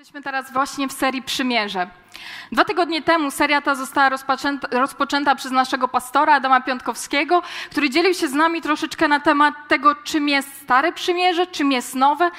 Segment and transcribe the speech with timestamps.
[0.00, 1.90] Jesteśmy teraz właśnie w serii Przymierze.
[2.52, 8.14] Dwa tygodnie temu seria ta została rozpoczęta, rozpoczęta, przez naszego pastora Adama Piątkowskiego, który dzielił
[8.14, 12.30] się z nami troszeczkę na temat tego, czym jest Stare Przymierze, czym jest Nowe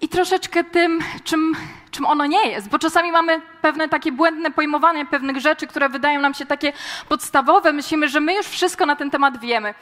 [0.00, 1.56] i troszeczkę tym, czym,
[1.90, 2.68] czym ono nie jest.
[2.68, 6.72] Bo czasami mamy pewne takie błędne pojmowanie pewnych rzeczy, które wydają nam się takie
[7.08, 7.72] podstawowe.
[7.72, 9.74] Myślimy, że my już wszystko na ten temat wiemy.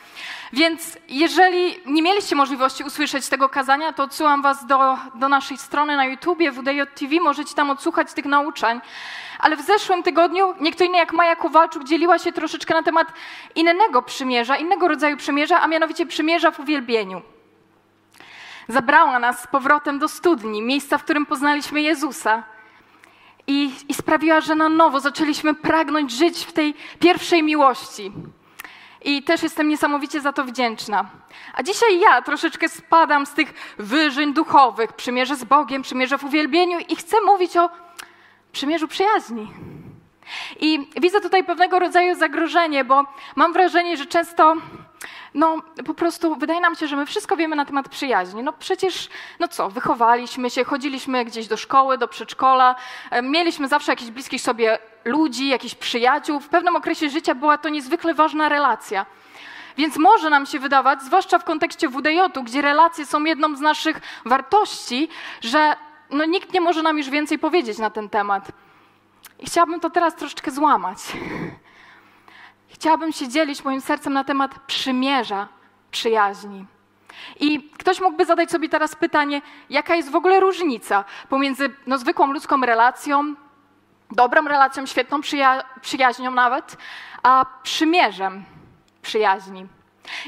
[0.53, 5.96] Więc jeżeli nie mieliście możliwości usłyszeć tego kazania, to odsyłam was do, do naszej strony
[5.96, 8.80] na YouTubie, WDJ możecie tam odsłuchać tych nauczań.
[9.39, 13.12] Ale w zeszłym tygodniu nie kto inny jak Maja Kowalczuk dzieliła się troszeczkę na temat
[13.54, 17.23] innego przymierza, innego rodzaju przymierza, a mianowicie przymierza w uwielbieniu.
[18.68, 22.43] Zabrała nas z powrotem do studni, miejsca, w którym poznaliśmy Jezusa.
[23.46, 28.12] I, I sprawiła, że na nowo zaczęliśmy pragnąć żyć w tej pierwszej miłości.
[29.04, 31.04] I też jestem niesamowicie za to wdzięczna.
[31.54, 36.78] A dzisiaj ja troszeczkę spadam z tych wyżyń duchowych, przymierze z Bogiem, przymierze w uwielbieniu
[36.89, 37.70] i chcę mówić o
[38.53, 39.53] przymierzu przyjaźni.
[40.61, 43.05] I widzę tutaj pewnego rodzaju zagrożenie, bo
[43.37, 44.55] mam wrażenie, że często
[45.34, 48.42] no po prostu wydaje nam się, że my wszystko wiemy na temat przyjaźni.
[48.42, 49.09] No przecież,
[49.41, 52.75] no co, wychowaliśmy się, chodziliśmy gdzieś do szkoły, do przedszkola,
[53.23, 56.41] mieliśmy zawsze jakichś bliskich sobie ludzi, jakichś przyjaciół.
[56.41, 59.06] W pewnym okresie życia była to niezwykle ważna relacja.
[59.77, 64.01] Więc może nam się wydawać, zwłaszcza w kontekście WDJ-u, gdzie relacje są jedną z naszych
[64.25, 65.08] wartości,
[65.41, 65.77] że
[66.11, 68.53] no, nikt nie może nam już więcej powiedzieć na ten temat.
[69.39, 70.99] I chciałabym to teraz troszeczkę złamać.
[72.69, 75.49] Chciałabym się dzielić moim sercem na temat przymierza
[75.91, 76.67] przyjaźni.
[77.41, 82.33] I ktoś mógłby zadać sobie teraz pytanie, jaka jest w ogóle różnica pomiędzy no, zwykłą
[82.33, 83.35] ludzką relacją,
[84.11, 86.77] dobrą relacją, świetną przyja przyjaźnią nawet,
[87.23, 88.45] a przymierzem
[89.03, 89.67] przyjaźni.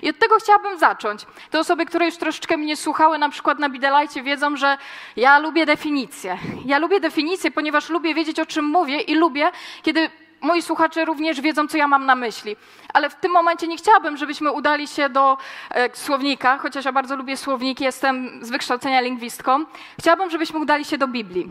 [0.02, 1.26] I od tego chciałabym zacząć.
[1.50, 4.78] Te osoby, które już troszeczkę mnie słuchały, na przykład na Bidelajcie, wiedzą, że
[5.16, 6.38] ja lubię definicje.
[6.64, 9.50] Ja lubię definicje, ponieważ lubię wiedzieć, o czym mówię i lubię,
[9.82, 12.56] kiedy moi słuchacze również wiedzą, co ja mam na myśli.
[12.94, 15.36] Ale w tym momencie nie chciałabym, żebyśmy udali się do
[15.70, 19.64] e, słownika, chociaż ja bardzo lubię słowniki, jestem z wykształcenia lingwistką.
[20.00, 21.48] Chciałabym, żebyśmy udali się do Biblii.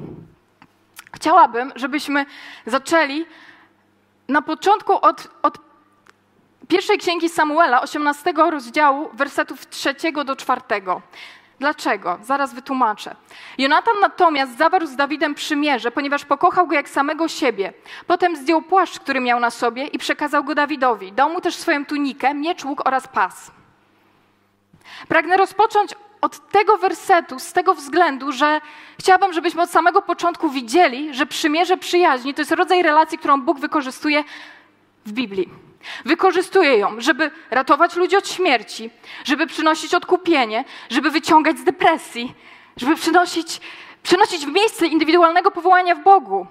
[1.14, 2.26] Chciałabym, żebyśmy
[2.66, 3.26] zaczęli
[4.28, 5.67] na początku od, od
[6.68, 9.96] pierwszej księgi Samuela, 18 rozdziału, wersetów 3
[10.26, 10.62] do 4.
[11.60, 12.20] Dlaczego?
[12.22, 13.16] Zaraz wytłumaczę.
[13.58, 17.74] Jonatan natomiast zawarł z Dawidem przymierze, ponieważ pokochał go jak samego siebie.
[18.08, 21.12] Potem zdjął płaszcz, który miał na sobie i przekazał go Dawidowi.
[21.12, 23.52] Dał mu też swoją tunikę, miecz, łuk oraz pas.
[25.08, 28.62] Pragnę rozpocząć od tego wersetu, z tego względu, że
[29.00, 33.60] chciałabym, żebyśmy od samego początku widzieli, że przymierze przyjaźni to jest rodzaj relacji, którą Bóg
[33.60, 34.24] wykorzystuje
[35.06, 35.67] w Biblii.
[36.06, 38.90] Wykorzystuje ją, żeby ratować ludzi od śmierci,
[39.24, 42.36] żeby przynosić odkupienie, żeby wyciągać z depresji,
[42.78, 43.62] żeby przynosić,
[44.04, 46.48] przynosić w miejsce indywidualnego powołania w Bogu.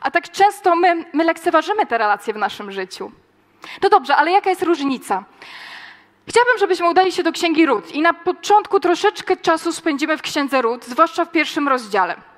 [0.00, 3.12] A tak często my, my lekceważymy te relacje w naszym życiu.
[3.82, 5.24] No dobrze, ale jaka jest różnica?
[6.28, 10.62] Chciałabym, żebyśmy udali się do Księgi Ród i na początku troszeczkę czasu spędzimy w Księdze
[10.62, 12.31] Ród, zwłaszcza w pierwszym rozdziale.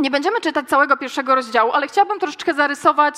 [0.00, 3.14] Nie będziemy czytać całego pierwszego rozdziału, ale chciałabym troszeczkę zarysować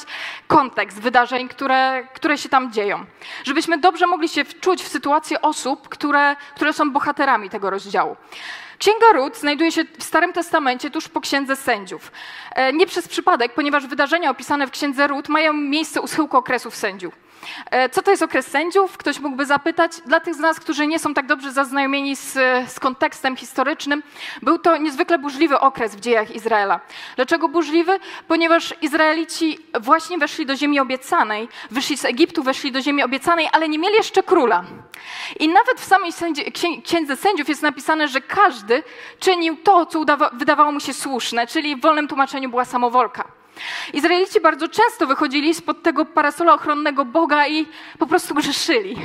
[0.46, 3.04] kontekst wydarzeń, które, które się tam dzieją.
[3.44, 8.16] Żebyśmy dobrze mogli się wczuć w sytuację osób, które, które są bohaterami tego rozdziału.
[8.78, 12.12] Księga Rut znajduje się w Starym Testamencie tuż po Księdze Sędziów.
[12.54, 16.76] E, nie przez przypadek, ponieważ wydarzenia opisane w Księdze Rut mają miejsce u schyłku okresów
[16.76, 17.14] sędziów.
[17.70, 18.96] E, co to jest okres sędziów?
[18.96, 19.92] Ktoś mógłby zapytać.
[20.06, 22.32] Dla tych z nas, którzy nie są tak dobrze zaznajomieni z,
[22.72, 24.02] z kontekstem historycznym,
[24.42, 26.80] był to niezwykle burzliwy okres w dziejach Izraela.
[27.16, 27.98] Dlaczego burzliwy?
[28.28, 33.68] Ponieważ Izraelici właśnie weszli do ziemi obiecanej, wyszli z Egiptu, weszli do ziemi obiecanej, ale
[33.68, 34.64] nie mieli jeszcze króla.
[35.40, 36.52] I nawet w samej sędzi,
[36.84, 38.82] księdze sędziów jest napisane, że każdy
[39.18, 43.41] czynił to, co udawa, wydawało mu się słuszne, czyli w wolnym tłumaczeniu była samowolka.
[43.92, 47.66] Izraelici bardzo często wychodzili spod tego parasola ochronnego Boga i
[47.98, 48.96] po prostu grzeszyli.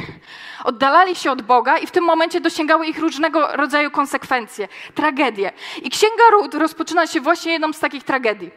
[0.63, 5.52] Oddalali się od Boga i w tym momencie dosięgały ich różnego rodzaju konsekwencje, tragedie.
[5.84, 8.52] I Księga Ród rozpoczyna się właśnie jedną z takich tragedii.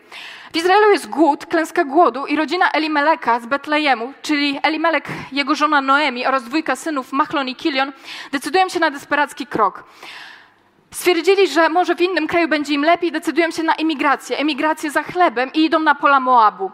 [0.52, 5.80] W Izraelu jest głód, klęska głodu i rodzina Elimeleka z Betlejemu, czyli Elimelek, jego żona
[5.80, 7.92] Noemi oraz dwójka synów Machlon i Kilion,
[8.32, 9.84] decydują się na desperacki krok.
[10.90, 15.02] Stwierdzili, że może w innym kraju będzie im lepiej, decydują się na emigrację, emigrację za
[15.02, 16.70] chlebem i idą na pola Moabu.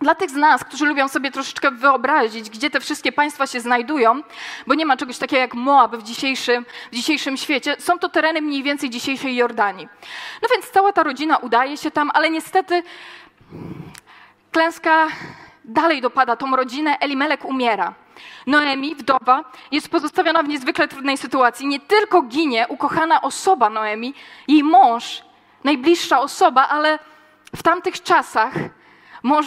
[0.00, 4.22] Dla tych z nas, którzy lubią sobie troszeczkę wyobrazić, gdzie te wszystkie państwa się znajdują,
[4.66, 8.42] bo nie ma czegoś takiego jak Moab w dzisiejszym, w dzisiejszym świecie, są to tereny
[8.42, 9.88] mniej więcej dzisiejszej Jordanii.
[10.42, 12.82] No więc cała ta rodzina udaje się tam, ale niestety
[14.52, 15.06] klęska
[15.64, 17.94] dalej dopada tą rodzinę, Elimelek umiera.
[18.46, 21.66] Noemi, wdowa, jest pozostawiona w niezwykle trudnej sytuacji.
[21.66, 24.14] Nie tylko ginie ukochana osoba Noemi,
[24.48, 25.22] jej mąż
[25.64, 26.98] najbliższa osoba, ale
[27.56, 28.54] w tamtych czasach
[29.22, 29.46] mąż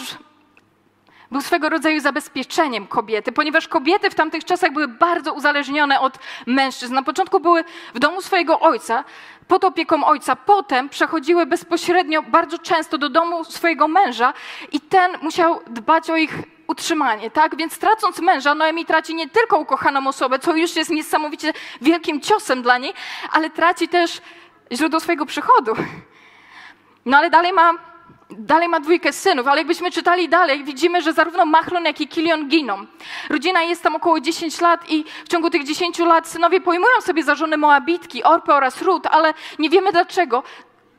[1.30, 6.94] był swego rodzaju zabezpieczeniem kobiety, ponieważ kobiety w tamtych czasach były bardzo uzależnione od mężczyzn.
[6.94, 9.04] Na początku były w domu swojego ojca,
[9.48, 14.32] pod opieką ojca, potem przechodziły bezpośrednio, bardzo często do domu swojego męża
[14.72, 17.56] i ten musiał dbać o ich utrzymanie, tak?
[17.56, 22.62] Więc tracąc męża, Noemi traci nie tylko ukochaną osobę, co już jest niesamowicie wielkim ciosem
[22.62, 22.94] dla niej,
[23.32, 24.20] ale traci też
[24.72, 25.72] źródło swojego przychodu.
[27.06, 27.93] No ale dalej ma
[28.38, 32.48] Dalej ma dwójkę synów, ale jakbyśmy czytali dalej, widzimy, że zarówno Machlon, jak i Kilion
[32.48, 32.86] giną.
[33.30, 37.22] Rodzina jest tam około 10 lat i w ciągu tych 10 lat synowie pojmują sobie
[37.22, 40.42] za żony Moabitki, Orpę oraz Rut, ale nie wiemy dlaczego.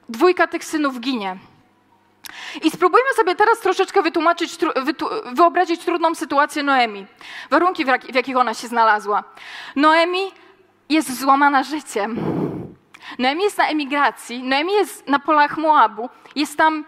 [0.10, 1.38] Dwójka tych synów ginie.
[2.64, 4.58] I spróbujmy sobie teraz troszeczkę wytłumaczyć,
[5.26, 7.06] wyobrazić trudną sytuację Noemi.
[7.50, 9.24] Warunki, w jakich ona się znalazła.
[9.76, 10.32] Noemi
[10.90, 12.18] jest złamana życiem.
[13.20, 16.86] Noemi jest na emigracji, Noemi jest na polach Moabu, jest tam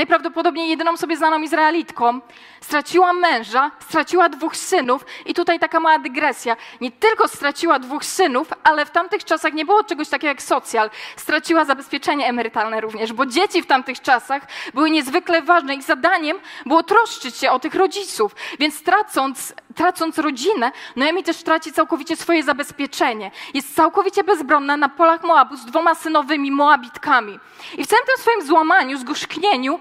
[0.00, 2.20] najprawdopodobniej jedyną sobie znaną Izraelitką,
[2.60, 6.56] straciła męża, straciła dwóch synów i tutaj taka mała dygresja.
[6.80, 10.90] Nie tylko straciła dwóch synów, ale w tamtych czasach nie było czegoś takiego jak socjal.
[11.16, 14.42] Straciła zabezpieczenie emerytalne również, bo dzieci w tamtych czasach
[14.74, 15.74] były niezwykle ważne.
[15.74, 16.36] Ich zadaniem
[16.66, 18.36] było troszczyć się o tych rodziców.
[18.58, 23.30] Więc tracąc, tracąc rodzinę, Noemi też traci całkowicie swoje zabezpieczenie.
[23.54, 27.38] Jest całkowicie bezbronna na polach Moabu z dwoma synowymi Moabitkami.
[27.78, 29.80] I w całym tym swoim złamaniu, zgorzknieniu,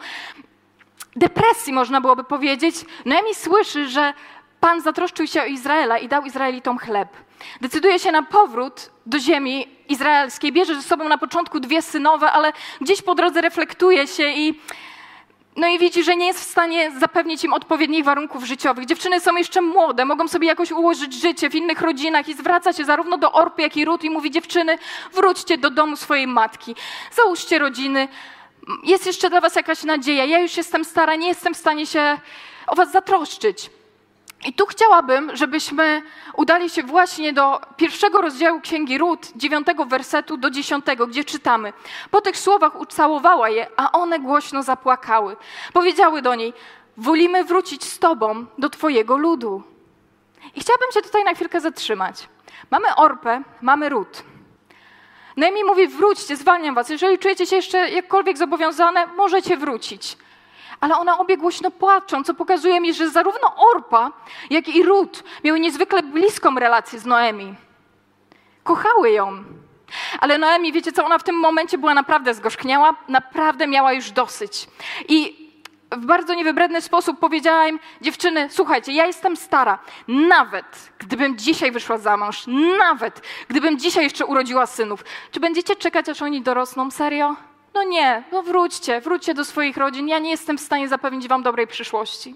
[1.15, 2.75] depresji, można byłoby powiedzieć,
[3.05, 4.13] Noemi słyszy, że
[4.59, 7.09] Pan zatroszczył się o Izraela i dał Izraelitom chleb.
[7.61, 10.51] Decyduje się na powrót do ziemi izraelskiej.
[10.51, 14.59] Bierze ze sobą na początku dwie synowe, ale gdzieś po drodze reflektuje się i,
[15.55, 18.85] no i widzi, że nie jest w stanie zapewnić im odpowiednich warunków życiowych.
[18.85, 22.85] Dziewczyny są jeszcze młode, mogą sobie jakoś ułożyć życie w innych rodzinach i zwraca się
[22.85, 24.77] zarówno do Orpy, jak i Rut i mówi dziewczyny,
[25.13, 26.75] wróćcie do domu swojej matki,
[27.11, 28.07] załóżcie rodziny,
[28.83, 30.25] jest jeszcze dla was jakaś nadzieja.
[30.25, 32.17] Ja już jestem stara, nie jestem w stanie się
[32.67, 33.69] o was zatroszczyć.
[34.45, 36.01] I tu chciałabym, żebyśmy
[36.35, 41.73] udali się właśnie do pierwszego rozdziału Księgi Rut, dziewiątego wersetu do dziesiątego, gdzie czytamy.
[42.11, 45.35] Po tych słowach ucałowała je, a one głośno zapłakały.
[45.73, 46.53] Powiedziały do niej,
[46.97, 49.63] wolimy wrócić z tobą do twojego ludu.
[50.55, 52.27] I chciałabym się tutaj na chwilkę zatrzymać.
[52.71, 54.23] Mamy Orpę, mamy Rut.
[55.39, 56.89] Noemi mówi, wróćcie, zwalniam was.
[56.89, 60.17] Jeżeli czujecie się jeszcze jakkolwiek zobowiązane, możecie wrócić.
[60.79, 64.11] Ale one obie głośno płaczą, co pokazuje mi, że zarówno Orpa,
[64.49, 67.55] jak i Rut miały niezwykle bliską relację z Noemi.
[68.63, 69.43] Kochały ją.
[70.19, 74.67] Ale Noemi, wiecie co, ona w tym momencie była naprawdę zgorzkniała, naprawdę miała już dosyć.
[75.07, 75.38] I
[75.91, 79.79] w bardzo niewybredny sposób powiedziała im, dziewczyny, słuchajcie, ja jestem stara.
[80.07, 82.43] Nawet gdybym dzisiaj wyszła za mąż,
[82.79, 86.91] nawet gdybym dzisiaj jeszcze urodziła synów, czy będziecie czekać, aż oni dorosną?
[86.91, 87.35] Serio?
[87.73, 90.07] No nie, no wróćcie, wróćcie do swoich rodzin.
[90.07, 92.35] Ja nie jestem w stanie zapewnić wam dobrej przyszłości.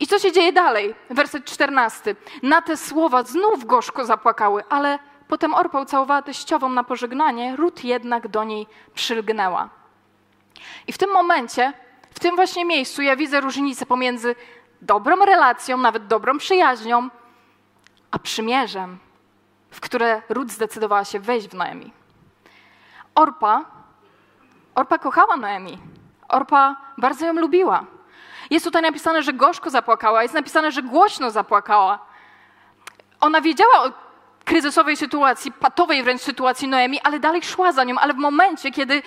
[0.00, 0.94] I co się dzieje dalej?
[1.10, 2.16] Werset 14.
[2.42, 4.98] Na te słowa znów gorzko zapłakały, ale
[5.28, 9.68] potem Orpa ucałowała teściową na pożegnanie, Rut jednak do niej przylgnęła.
[10.86, 11.72] I w tym momencie
[12.16, 14.34] w tym właśnie miejscu ja widzę różnicę pomiędzy
[14.82, 17.08] dobrą relacją, nawet dobrą przyjaźnią,
[18.10, 18.98] a przymierzem,
[19.70, 21.92] w które Ruth zdecydowała się wejść w Noemi.
[23.14, 23.64] Orpa,
[24.74, 25.78] Orpa kochała Noemi.
[26.28, 27.84] Orpa bardzo ją lubiła.
[28.50, 31.98] Jest tutaj napisane, że gorzko zapłakała, jest napisane, że głośno zapłakała.
[33.20, 33.92] Ona wiedziała o
[34.44, 37.98] kryzysowej sytuacji, patowej wręcz sytuacji Noemi, ale dalej szła za nią.
[37.98, 39.02] Ale w momencie, kiedy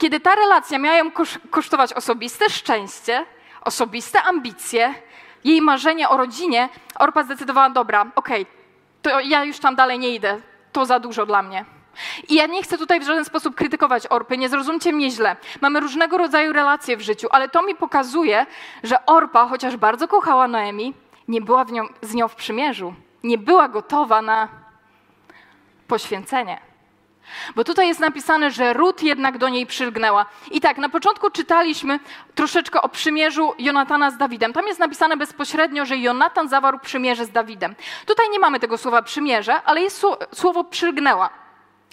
[0.00, 1.10] kiedy ta relacja miała ją
[1.50, 3.24] kosztować osobiste szczęście,
[3.60, 4.94] osobiste ambicje,
[5.44, 8.54] jej marzenie o rodzinie, Orpa zdecydowała, dobra, okej, okay,
[9.02, 10.40] to ja już tam dalej nie idę,
[10.72, 11.64] to za dużo dla mnie.
[12.28, 15.36] I ja nie chcę tutaj w żaden sposób krytykować Orpy, nie zrozumcie mnie źle.
[15.60, 18.46] Mamy różnego rodzaju relacje w życiu, ale to mi pokazuje,
[18.82, 20.94] że Orpa, chociaż bardzo kochała Noemi,
[21.28, 22.94] nie była nią, z nią w przymierzu.
[23.22, 24.48] Nie była gotowa na
[25.88, 26.69] poświęcenie.
[27.56, 30.26] Bo tutaj jest napisane, że Rut jednak do niej przylgnęła.
[30.50, 31.98] I tak, na początku czytaliśmy
[32.34, 34.52] troszeczkę o przymierzu Jonatana z Dawidem.
[34.52, 37.74] Tam jest napisane bezpośrednio, że Jonatan zawarł przymierze z Dawidem.
[38.06, 41.30] Tutaj nie mamy tego słowa przymierze, ale jest słowo przylgnęła.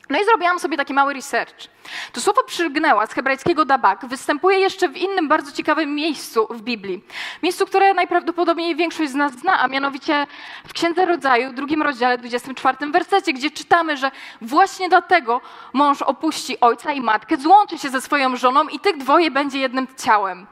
[0.09, 1.67] No i zrobiłam sobie taki mały research.
[2.11, 7.03] To słowo przylgnęła z hebrajskiego dabak występuje jeszcze w innym bardzo ciekawym miejscu w Biblii.
[7.43, 10.27] Miejscu, które najprawdopodobniej większość z nas zna, a mianowicie
[10.67, 14.11] w Księdze Rodzaju, drugim rozdziale, 24 wersecie, gdzie czytamy, że
[14.41, 15.41] właśnie dlatego
[15.73, 19.87] mąż opuści ojca i matkę, złączy się ze swoją żoną i tych dwoje będzie jednym
[20.03, 20.47] ciałem.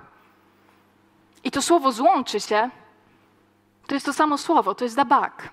[1.43, 2.69] I to słowo złączy się,
[3.87, 5.49] to jest to samo słowo, to jest dabak.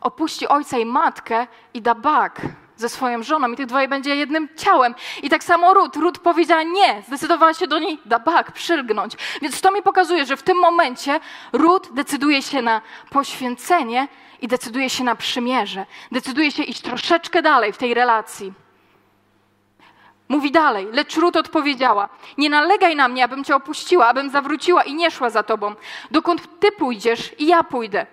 [0.00, 2.40] Opuści ojca i matkę i dabak
[2.76, 4.94] ze swoją żoną i tych dwoje będzie jednym ciałem.
[5.22, 5.96] I tak samo Rut.
[5.96, 9.12] Rut powiedziała nie, zdecydowała się do niej dabak, przylgnąć.
[9.42, 11.20] Więc to mi pokazuje, że w tym momencie
[11.52, 14.08] Rut decyduje się na poświęcenie
[14.42, 15.86] i decyduje się na przymierze.
[16.12, 18.52] Decyduje się iść troszeczkę dalej w tej relacji.
[20.28, 24.94] Mówi dalej, lecz Rut odpowiedziała: Nie nalegaj na mnie, abym cię opuściła, abym zawróciła i
[24.94, 25.74] nie szła za tobą.
[26.10, 28.06] Dokąd ty pójdziesz, i ja pójdę.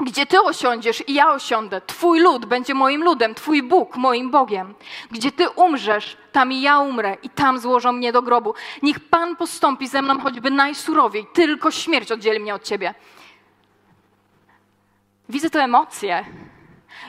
[0.00, 1.80] Gdzie ty osiądziesz i ja osiądę.
[1.80, 4.74] Twój lud będzie moim ludem, twój Bóg moim Bogiem.
[5.10, 8.54] Gdzie ty umrzesz, tam i ja umrę i tam złożą mnie do grobu.
[8.82, 12.94] Niech Pan postąpi ze mną choćby najsurowiej, tylko śmierć oddzieli mnie od ciebie.
[15.28, 16.24] Widzę te emocje.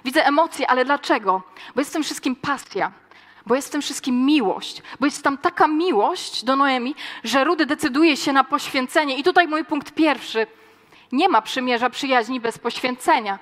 [0.06, 1.42] Widzę emocje, ale dlaczego?
[1.76, 2.92] Bo jest w tym wszystkim pasja
[3.46, 7.66] bo jest w tym wszystkim miłość, bo jest tam taka miłość do Noemi, że Rudy
[7.66, 9.18] decyduje się na poświęcenie.
[9.18, 10.48] I tutaj mój punkt pierwszy.
[11.12, 13.40] Nie ma przymierza przyjaźni bez poświęcenia.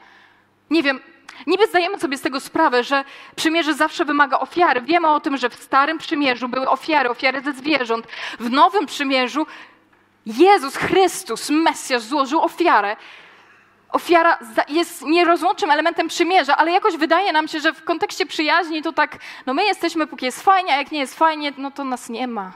[0.69, 0.99] Nie wiem,
[1.47, 3.03] niby zdajemy sobie z tego sprawę, że
[3.35, 4.81] przymierze zawsze wymaga ofiary.
[4.81, 8.07] Wiemy o tym, że w starym przymierzu były ofiary, ofiary ze zwierząt.
[8.39, 9.47] W nowym przymierzu
[10.25, 12.95] Jezus Chrystus, Mesjasz, złożył ofiarę.
[13.91, 18.93] Ofiara jest nierozłącznym elementem przymierza, ale jakoś wydaje nam się, że w kontekście przyjaźni to
[18.93, 22.09] tak, no my jesteśmy, póki jest fajnie, a jak nie jest fajnie, no to nas
[22.09, 22.51] nie ma.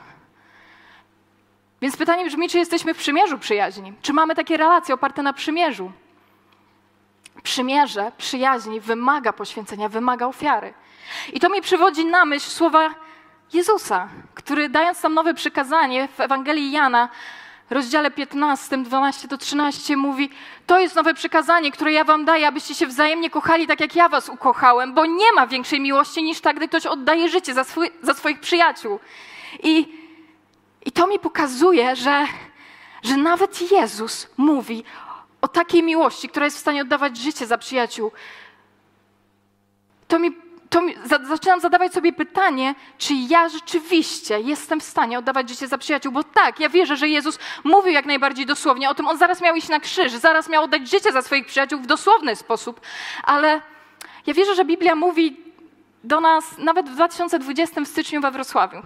[1.80, 3.92] Więc pytanie brzmi, czy jesteśmy w przymierzu przyjaźni?
[4.02, 5.92] Czy mamy takie relacje oparte na przymierzu?
[7.42, 10.74] Przymierze przyjaźni wymaga poświęcenia, wymaga ofiary.
[11.32, 12.94] I to mi przywodzi na myśl słowa
[13.52, 17.08] Jezusa, który dając nam nowe przykazanie w Ewangelii Jana,
[17.70, 20.30] rozdziale 15, 12 do 13 mówi:
[20.66, 24.08] To jest nowe przykazanie, które ja wam daję, abyście się wzajemnie kochali tak, jak ja
[24.08, 27.90] was ukochałem, bo nie ma większej miłości niż tak, gdy ktoś oddaje życie za, swój,
[28.02, 29.00] za swoich przyjaciół.
[29.62, 29.97] I
[30.84, 32.26] i to mi pokazuje, że,
[33.02, 34.84] że nawet Jezus mówi
[35.40, 38.12] o takiej miłości, która jest w stanie oddawać życie za przyjaciół.
[40.08, 40.36] To mi,
[40.70, 45.68] to mi, za, zaczynam zadawać sobie pytanie, czy ja rzeczywiście jestem w stanie oddawać życie
[45.68, 49.18] za przyjaciół, bo tak, ja wierzę, że Jezus mówił jak najbardziej dosłownie o tym, on
[49.18, 52.80] zaraz miał iść na krzyż, zaraz miał oddać życie za swoich przyjaciół w dosłowny sposób,
[53.22, 53.60] ale
[54.26, 55.36] ja wierzę, że Biblia mówi
[56.04, 58.82] do nas nawet w 2020 w styczniu we Wrocławiu.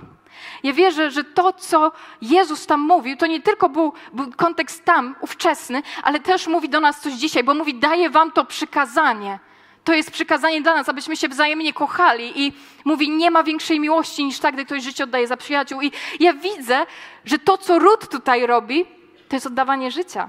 [0.63, 5.17] Ja wierzę, że to, co Jezus tam mówił, to nie tylko był, był kontekst tam,
[5.21, 9.39] ówczesny, ale też mówi do nas coś dzisiaj, bo mówi, daję wam to przykazanie.
[9.85, 12.43] To jest przykazanie dla nas, abyśmy się wzajemnie kochali.
[12.43, 12.53] I
[12.85, 15.83] mówi, nie ma większej miłości niż tak, gdy ktoś życie oddaje za przyjaciół.
[15.83, 16.87] I ja widzę,
[17.25, 18.87] że to, co Rut tutaj robi,
[19.29, 20.29] to jest oddawanie życia.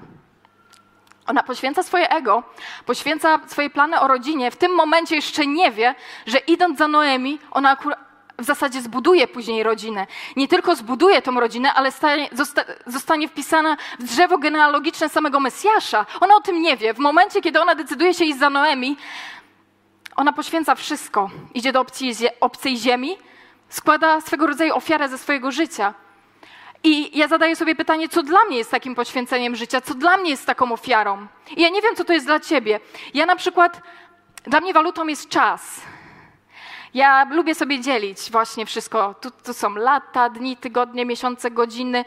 [1.27, 2.43] Ona poświęca swoje ego,
[2.86, 4.51] poświęca swoje plany o rodzinie.
[4.51, 5.95] W tym momencie jeszcze nie wie,
[6.25, 10.08] że idąc za Noemi, ona akurat w zasadzie zbuduje później rodzinę.
[10.36, 11.92] Nie tylko zbuduje tą rodzinę, ale
[12.32, 16.06] zosta, zostanie wpisana w drzewo genealogiczne samego Mesjasza.
[16.20, 16.94] Ona o tym nie wie.
[16.94, 18.98] W momencie, kiedy ona decyduje się iść za Noemi,
[20.16, 21.30] ona poświęca wszystko.
[21.54, 23.18] Idzie do obcej, obcej ziemi,
[23.70, 25.94] składa swego rodzaju ofiarę ze swojego życia.
[26.84, 30.30] I ja zadaję sobie pytanie, co dla mnie jest takim poświęceniem życia, co dla mnie
[30.30, 31.28] jest taką ofiarą.
[31.58, 32.80] I ja nie wiem, co to jest dla ciebie.
[33.13, 33.82] Ja na przykład,
[34.44, 35.82] dla mnie walutą jest czas.
[36.93, 39.15] Ja lubię sobie dzielić właśnie wszystko.
[39.21, 42.05] Tu, tu są lata, dni, tygodnie, miesiące, godziny.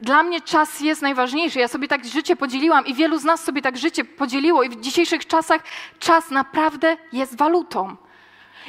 [0.00, 1.58] Dla mnie czas jest najważniejszy.
[1.58, 4.80] Ja sobie tak życie podzieliłam i wielu z nas sobie tak życie podzieliło, i w
[4.80, 5.62] dzisiejszych czasach
[5.98, 7.96] czas naprawdę jest walutą.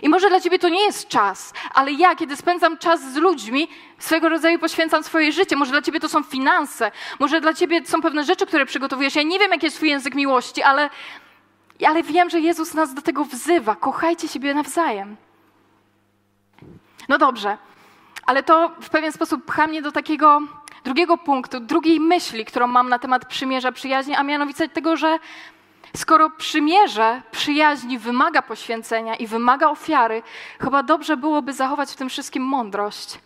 [0.02, 3.68] I może dla ciebie to nie jest czas, ale ja, kiedy spędzam czas z ludźmi,
[4.00, 5.56] swego rodzaju poświęcam swoje życie.
[5.56, 9.16] Może dla ciebie to są finanse, może dla ciebie są pewne rzeczy, które przygotowujesz.
[9.16, 10.90] Ja nie wiem, jaki jest twój język miłości, ale,
[11.88, 13.76] ale wiem, że Jezus nas do tego wzywa.
[13.76, 15.18] Kochajcie siebie nawzajem.
[17.10, 17.58] No dobrze,
[18.26, 20.42] ale to w pewien sposób pcha mnie do takiego
[20.84, 25.20] drugiego punktu, drugiej myśli, którą mam na temat przymierza przyjaźni, a mianowicie tego, że
[25.98, 30.24] skoro przymierze przyjaźni wymaga poświęcenia i wymaga ofiary,
[30.62, 33.20] chyba dobrze byłoby zachować w tym wszystkim mądrość.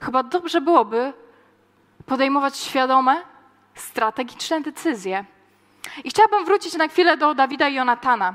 [0.00, 1.12] Chyba dobrze byłoby
[2.06, 3.22] podejmować świadome,
[3.74, 5.24] strategiczne decyzje.
[6.04, 8.34] I chciałabym wrócić na chwilę do Dawida i Jonatana,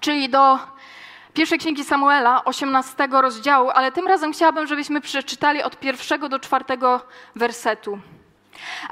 [0.00, 0.58] czyli do
[1.34, 7.00] pierwszej księgi Samuela, 18 rozdziału, ale tym razem chciałabym, żebyśmy przeczytali od pierwszego do czwartego
[7.36, 7.98] wersetu.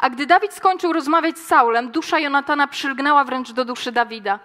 [0.00, 4.38] A gdy Dawid skończył rozmawiać z Saulem, dusza Jonatana przylgnęła wręcz do duszy Dawida.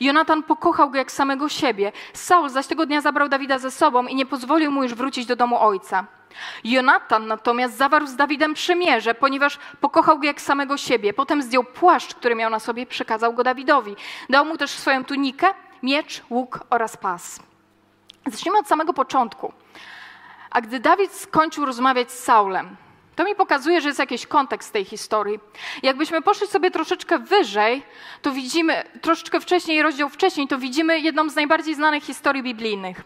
[0.00, 1.92] Jonatan pokochał go jak samego siebie.
[2.12, 5.36] Saul zaś tego dnia zabrał Dawida ze sobą i nie pozwolił mu już wrócić do
[5.36, 6.06] domu ojca.
[6.64, 11.12] Jonatan natomiast zawarł z Dawidem przymierze, ponieważ pokochał go jak samego siebie.
[11.12, 13.96] Potem zdjął płaszcz, który miał na sobie, przekazał go Dawidowi.
[14.30, 15.46] Dał mu też swoją tunikę,
[15.82, 17.40] miecz, łuk oraz pas.
[18.26, 19.52] Zacznijmy od samego początku.
[20.50, 22.76] A gdy Dawid skończył rozmawiać z Saulem,
[23.16, 25.40] To mi pokazuje, że jest jakiś kontekst tej historii.
[25.82, 27.82] Jakbyśmy poszli sobie troszeczkę wyżej,
[28.22, 33.04] to widzimy, troszeczkę wcześniej, rozdział wcześniej, to widzimy jedną z najbardziej znanych historii biblijnych.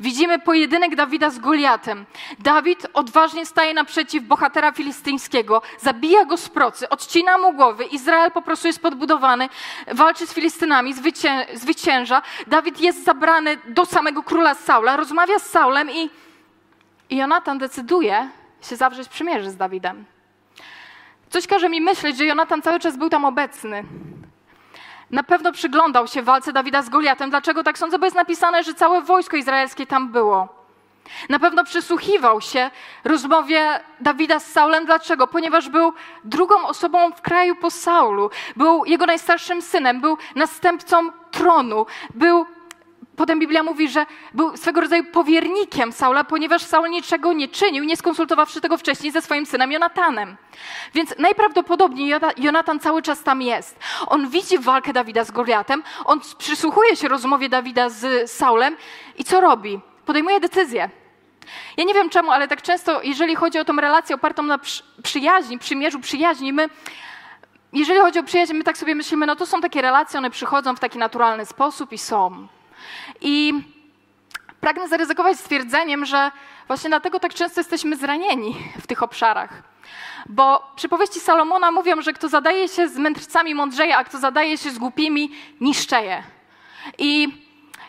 [0.00, 2.06] Widzimy pojedynek Dawida z Goliatem.
[2.38, 7.84] Dawid odważnie staje naprzeciw bohatera filistyńskiego, zabija go z procy, odcina mu głowy.
[7.84, 9.48] Izrael po prostu jest podbudowany,
[9.86, 12.22] walczy z Filistynami, zwycię zwycięża.
[12.46, 16.10] Dawid jest zabrany do samego króla Saula, rozmawia z Saulem i,
[17.10, 18.28] i Jonatan decyduje
[18.62, 20.04] się zawrzeć przymierze z Dawidem.
[21.30, 23.84] Coś każe mi myśleć, że Jonatan cały czas był tam obecny.
[25.10, 27.30] Na pewno przyglądał się walce Dawida z Goliatem.
[27.30, 27.98] Dlaczego tak sądzę?
[27.98, 30.60] Bo jest napisane, że całe wojsko izraelskie tam było.
[31.28, 32.70] Na pewno przysłuchiwał się
[33.04, 34.86] rozmowie Dawida z Saulem.
[34.86, 35.26] Dlaczego?
[35.26, 35.92] Ponieważ był
[36.24, 38.30] drugą osobą w kraju po Saulu.
[38.56, 42.46] Był jego najstarszym synem, był następcą tronu, był
[43.20, 47.96] Potem Biblia mówi, że był swego rodzaju powiernikiem Saula, ponieważ Saul niczego nie czynił, nie
[47.96, 50.36] skonsultowawszy tego wcześniej ze swoim synem Jonatanem.
[50.94, 53.78] Więc najprawdopodobniej Jonatan cały czas tam jest.
[54.06, 58.76] On widzi walkę Dawida z Goliatem, on przysłuchuje się rozmowie Dawida z Saulem
[59.18, 59.80] i co robi?
[60.06, 60.90] Podejmuje decyzję.
[61.76, 64.58] Ja nie wiem czemu, ale tak często, jeżeli chodzi o tą relację opartą na
[65.02, 66.68] przyjaźni, przymierzu przyjaźni, my
[67.72, 70.76] jeżeli chodzi o przyjaźń, my tak sobie myślimy, no to są takie relacje, one przychodzą
[70.76, 72.48] w taki naturalny sposób i są.
[73.20, 73.52] I
[74.60, 76.30] pragnę zaryzykować stwierdzeniem, że
[76.66, 79.62] właśnie dlatego tak często jesteśmy zranieni w tych obszarach.
[80.26, 84.70] Bo przypowieści Salomona mówią, że kto zadaje się z mędrcami mądrzeje, a kto zadaje się
[84.70, 86.22] z głupimi niszczeje.
[86.98, 87.28] I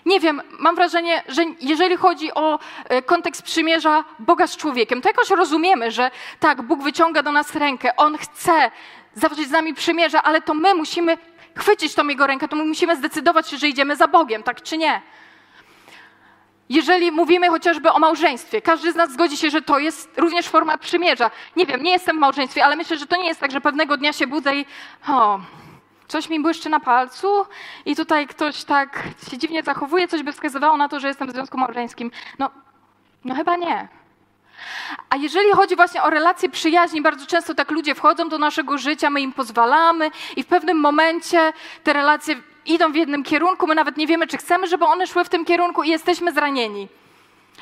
[0.06, 2.60] nie wiem, mam wrażenie, że jeżeli chodzi o
[2.90, 7.56] e, kontekst przymierza Boga z człowiekiem, to jakoś rozumiemy, że tak, Bóg wyciąga do nas
[7.56, 8.72] rękę, On chce
[9.16, 11.18] zawrzeć z nami przymierze, ale to my musimy
[11.58, 14.78] chwycić tą Jego rękę, to my musimy zdecydować się, że idziemy za Bogiem, tak czy
[14.78, 15.02] nie.
[16.70, 20.78] Jeżeli mówimy chociażby o małżeństwie, każdy z nas zgodzi się, że to jest również forma
[20.78, 21.32] przymierza.
[21.56, 23.98] Nie wiem, nie jestem w małżeństwie, ale myślę, że to nie jest tak, że pewnego
[23.98, 24.66] dnia się budzę i
[25.08, 25.40] o,
[26.08, 27.46] coś mi błyszczy na palcu
[27.86, 31.32] i tutaj ktoś tak się dziwnie zachowuje, coś by wskazywało na to, że jestem w
[31.32, 32.12] związku małżeńskim.
[32.40, 32.50] No,
[33.26, 34.01] no chyba nie.
[35.10, 39.10] A jeżeli chodzi właśnie o relacje przyjaźni, bardzo często tak ludzie wchodzą do naszego życia,
[39.10, 42.36] my im pozwalamy i w pewnym momencie te relacje
[42.66, 45.46] idą w jednym kierunku, my nawet nie wiemy, czy chcemy, żeby one szły w tym
[45.46, 46.88] kierunku i jesteśmy zranieni.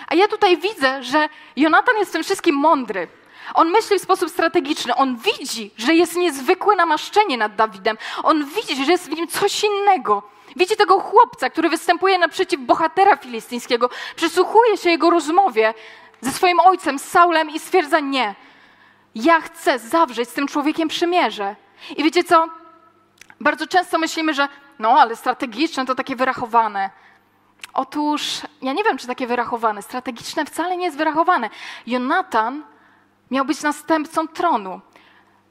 [0.08, 3.08] A ja tutaj widzę, że Jonatan jest w tym wszystkim mądry.
[3.54, 4.96] On myśli w sposób strategiczny.
[4.96, 7.98] On widzi, że jest niezwykłe namaszczenie nad Dawidem.
[8.24, 10.24] On widzi, że jest w nim coś innego.
[10.56, 15.74] Widzi tego chłopca, który występuje naprzeciw bohatera filistyńskiego, przysłuchuje się jego rozmowie
[16.22, 18.36] ze swoim ojcem, z Saulem i stwierdza nie.
[19.16, 21.56] Ja chcę zawrzeć z tym człowiekiem przymierze.
[21.98, 22.48] I wiecie co?
[23.40, 24.48] Bardzo często myślimy, że
[24.80, 26.90] no, ale strategiczne to takie wyrachowane.
[27.74, 29.82] Otóż ja nie wiem, czy takie wyrachowane.
[29.82, 31.50] Strategiczne wcale nie jest wyrachowane.
[31.88, 32.64] Jonatan
[33.32, 34.82] miał być następcą tronu.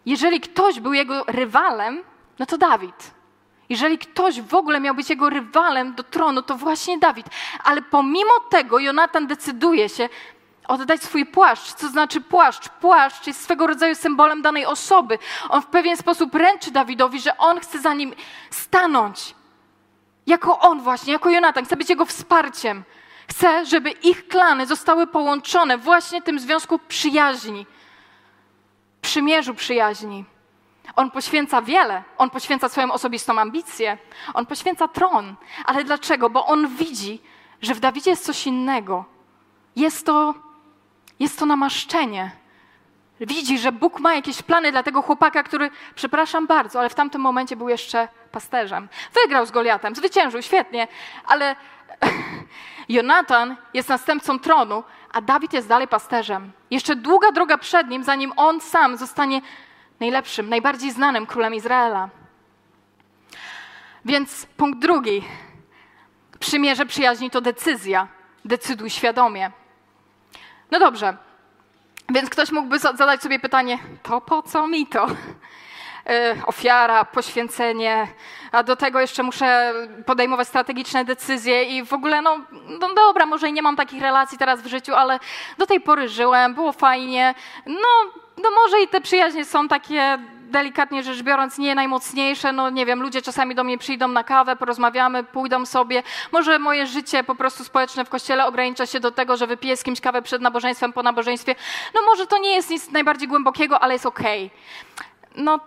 [0.07, 2.03] Jeżeli ktoś był jego rywalem,
[2.39, 3.11] no to Dawid.
[3.69, 7.27] Jeżeli ktoś w ogóle miał być jego rywalem do tronu, to właśnie Dawid.
[7.65, 10.09] Ale pomimo tego Jonatan decyduje się
[10.69, 11.73] oddać swój płaszcz.
[11.75, 12.69] Co znaczy płaszcz?
[12.69, 15.19] Płaszcz jest swego rodzaju symbolem danej osoby.
[15.49, 18.15] On w pewien sposób ręczy Dawidowi, że on chce za nim
[18.51, 19.35] stanąć.
[20.27, 22.85] Jako on właśnie, jako Jonatan, chce być jego wsparciem.
[23.31, 27.67] Chce, żeby ich klany zostały połączone właśnie tym związku przyjaźni,
[29.01, 30.25] przymierzu przyjaźni.
[30.97, 33.99] On poświęca wiele, on poświęca swoją osobistą ambicję,
[34.35, 35.35] on poświęca tron.
[35.65, 36.31] Ale dlaczego?
[36.31, 37.23] Bo on widzi,
[37.63, 39.05] że w Dawidzie jest coś innego.
[39.77, 40.35] Jest to
[41.21, 42.31] jest to namaszczenie.
[43.21, 47.21] Widzi, że Bóg ma jakieś plany dla tego chłopaka, który, przepraszam bardzo, ale w tamtym
[47.21, 48.89] momencie był jeszcze pasterzem.
[49.23, 50.89] Wygrał z Goliatem, zwyciężył, świetnie,
[51.27, 51.57] ale
[52.89, 56.53] Jonatan jest następcą tronu, a Dawid jest dalej pasterzem.
[56.71, 59.41] Jeszcze długa droga przed nim, zanim on sam zostanie
[60.01, 62.09] najlepszym, najbardziej znanym królem Izraela.
[64.05, 65.25] Więc punkt drugi.
[66.41, 68.09] Przymierze przyjaźni to decyzja.
[68.45, 69.51] Decyduj świadomie.
[70.71, 71.17] No dobrze,
[72.09, 75.07] więc ktoś mógłby zadać sobie pytanie, to po co mi to?
[76.07, 78.07] E, ofiara, poświęcenie,
[78.53, 79.75] a do tego jeszcze muszę
[80.07, 82.39] podejmować strategiczne decyzje i w ogóle, no,
[82.81, 85.21] no dobra, może nie mam takich relacji teraz w życiu, ale
[85.59, 87.35] do tej pory żyłem, było fajnie.
[87.67, 87.89] No,
[88.43, 92.53] no może i te przyjaźnie są takie delikatnie rzecz biorąc, nie najmocniejsze.
[92.53, 96.03] No nie wiem, ludzie czasami do mnie przyjdą na kawę, porozmawiamy, pójdą sobie.
[96.33, 99.83] Może moje życie po prostu społeczne w kościele ogranicza się do tego, że wypiję z
[99.83, 101.55] kimś kawę przed nabożeństwem, po nabożeństwie.
[101.95, 104.51] No może to nie jest nic najbardziej głębokiego, ale jest okej.
[104.97, 105.09] Okay.
[105.45, 105.61] No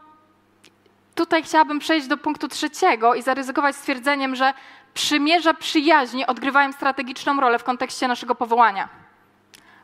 [1.16, 4.54] tutaj chciałabym przejść do punktu trzeciego i zaryzykować stwierdzeniem, że
[4.94, 8.90] przymierza przyjaźni odgrywają strategiczną rolę w kontekście naszego powołania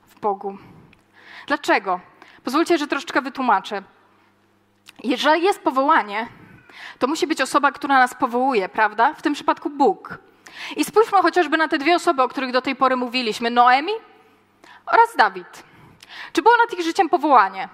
[0.08, 0.58] w Bogu.
[1.48, 2.00] Dlaczego?
[2.44, 3.84] Pozwólcie, że troszeczkę wytłumaczę.
[5.04, 6.28] Jeżeli jest powołanie,
[7.00, 9.14] to musi być osoba, która nas powołuje, prawda?
[9.14, 10.18] W tym przypadku Bóg.
[10.76, 13.92] I spójrzmy chociażby na te dwie osoby, o których do tej pory mówiliśmy: Noemi
[14.86, 15.64] oraz Dawid.
[16.34, 17.70] Czy było nad ich życiem powołanie?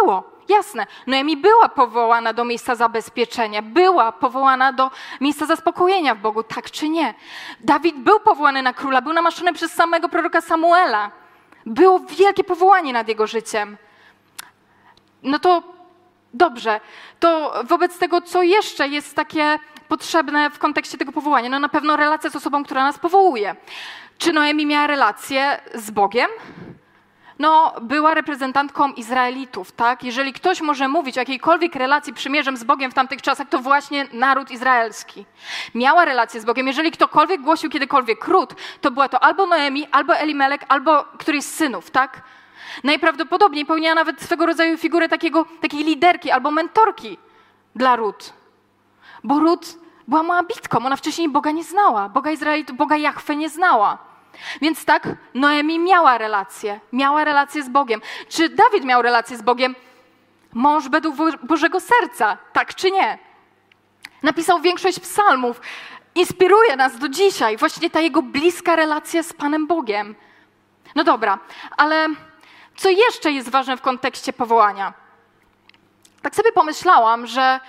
[0.00, 0.86] Było, jasne.
[1.06, 6.88] Noemi była powołana do miejsca zabezpieczenia, była powołana do miejsca zaspokojenia w Bogu, tak czy
[6.88, 7.14] nie.
[7.60, 11.10] Dawid był powołany na króla, był namaszczony przez samego proroka Samuela.
[11.66, 13.76] Było wielkie powołanie nad jego życiem.
[15.22, 15.75] No to
[16.36, 16.80] dobrze.
[17.20, 21.48] To wobec tego, co jeszcze jest takie potrzebne w kontekście tego powołania?
[21.48, 23.56] No na pewno relacja z osobą, która nas powołuje.
[24.18, 26.28] Czy Noemi miała relację z Bogiem?
[27.38, 30.04] no, była reprezentantką Izraelitów, tak?
[30.04, 34.06] Jeżeli ktoś może mówić o jakiejkolwiek relacji przymierzem z Bogiem w tamtych czasach, to właśnie
[34.12, 35.26] naród izraelski.
[35.74, 36.66] Miała relację z Bogiem.
[36.66, 41.54] Jeżeli ktokolwiek głosił kiedykolwiek ród, to była to albo Noemi, albo Elimelek, albo któryś z
[41.54, 42.22] synów, tak?
[42.84, 47.18] Najprawdopodobniej pełniła nawet swego rodzaju figurę takiego, takiej liderki albo mentorki
[47.74, 48.32] dla ród.
[49.24, 53.98] Bo ród była moabitką, ona wcześniej Boga nie znała, Boga Izraelitów, Boga Jachwę nie znała.
[54.60, 58.00] Więc tak, Noemi miała relację, miała relację z Bogiem.
[58.28, 59.74] Czy Dawid miał relację z Bogiem?
[60.54, 63.18] Mąż według Bożego serca, tak czy nie?
[64.22, 65.60] Napisał większość psalmów,
[66.14, 70.14] inspiruje nas do dzisiaj właśnie ta jego bliska relacja z Panem Bogiem.
[70.94, 71.38] No dobra,
[71.76, 72.08] ale
[72.76, 74.92] co jeszcze jest ważne w kontekście powołania?
[76.22, 77.60] Tak sobie pomyślałam, że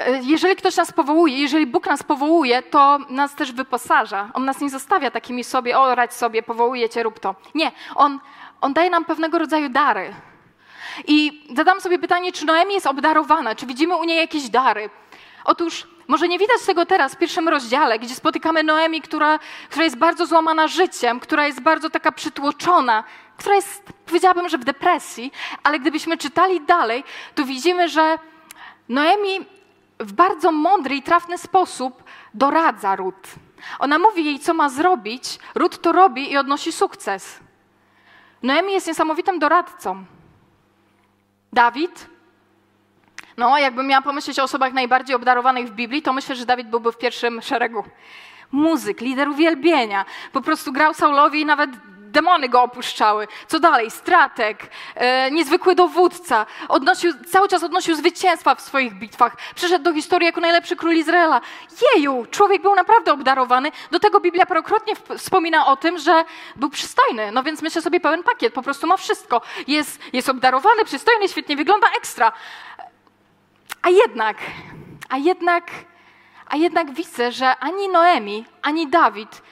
[0.00, 4.30] E, jeżeli ktoś nas powołuje, jeżeli Bóg nas powołuje, to nas też wyposaża.
[4.34, 7.34] On nas nie zostawia takimi sobie, o radź sobie, powołuje cię, rób to.
[7.54, 8.20] Nie, On,
[8.60, 10.14] on daje nam pewnego rodzaju dary.
[11.06, 14.90] I zadam sobie pytanie, czy Noemi jest obdarowana, czy widzimy u niej jakieś dary.
[15.44, 19.96] Otóż może nie widać tego teraz w pierwszym rozdziale, gdzie spotykamy Noemi, która, która jest
[19.96, 23.04] bardzo złamana życiem, która jest bardzo taka przytłoczona,
[23.36, 28.18] która jest, powiedziałabym, że w depresji, ale gdybyśmy czytali dalej, to widzimy, że
[28.88, 29.46] Noemi
[30.00, 33.28] w bardzo mądry i trafny sposób doradza Rut.
[33.78, 37.40] Ona mówi jej, co ma zrobić, Rut to robi i odnosi sukces.
[38.42, 40.04] Noemi jest niesamowitym doradcą.
[41.52, 42.09] Dawid,
[43.40, 46.92] no jakbym miała pomyśleć o osobach najbardziej obdarowanych w Biblii, to myślę, że Dawid byłby
[46.92, 47.84] w pierwszym szeregu.
[48.52, 51.70] Muzyk, lider uwielbienia, po prostu grał Saulowi i nawet
[52.10, 53.28] demony go opuszczały.
[53.46, 53.90] Co dalej?
[53.90, 59.36] Stratek, e, niezwykły dowódca, odnosił, cały czas odnosił zwycięstwa w swoich bitwach.
[59.54, 61.40] Przyszedł do historii jako najlepszy król Izraela.
[61.82, 63.72] Jeju, człowiek był naprawdę obdarowany.
[63.90, 66.24] Do tego Biblia parokrotnie wspomina o tym, że
[66.56, 67.32] był przystojny.
[67.32, 69.40] No więc myślę sobie pełen pakiet, po prostu ma wszystko.
[69.66, 72.32] Jest, jest obdarowany, przystojny, świetnie wygląda, ekstra.
[73.82, 74.36] A jednak,
[75.08, 75.70] a jednak,
[76.46, 79.42] a jednak widzę, że ani Noemi, ani Dawid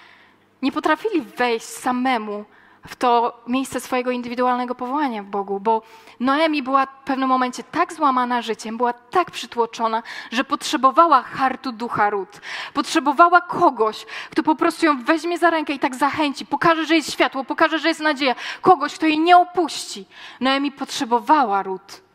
[0.63, 2.45] nie potrafili wejść samemu
[2.87, 5.83] w to miejsce swojego indywidualnego powołania w Bogu, bo
[6.21, 12.11] Noemi była w pewnym momencie tak złamana życiem, była tak przytłoczona, że potrzebowała hartu ducha
[12.11, 12.41] Rut.
[12.75, 17.13] Potrzebowała kogoś, kto po prostu ją weźmie za rękę i tak zachęci, pokaże, że jest
[17.13, 20.05] światło, pokaże, że jest nadzieja, kogoś, kto jej nie opuści.
[20.41, 22.08] Noemi potrzebowała Rut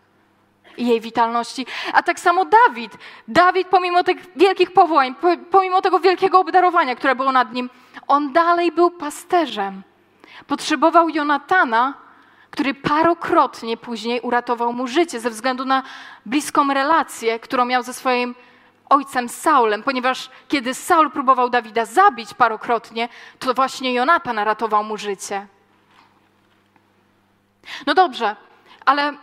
[0.77, 1.65] i jej witalności.
[1.93, 2.97] A tak samo Dawid.
[3.27, 5.15] Dawid, pomimo tych wielkich powołań,
[5.51, 7.69] pomimo tego wielkiego obdarowania, które było nad nim,
[8.07, 9.83] on dalej był pasterzem.
[10.47, 11.93] Potrzebował Jonatana,
[12.51, 15.83] który parokrotnie później uratował mu życie ze względu na
[16.25, 18.35] bliską relację, którą miał ze swoim
[18.89, 23.09] ojcem Saulem, ponieważ kiedy Saul próbował Dawida zabić parokrotnie,
[23.39, 25.47] to właśnie Jonatan ratował mu życie.
[27.85, 28.35] No dobrze,
[28.85, 29.13] ale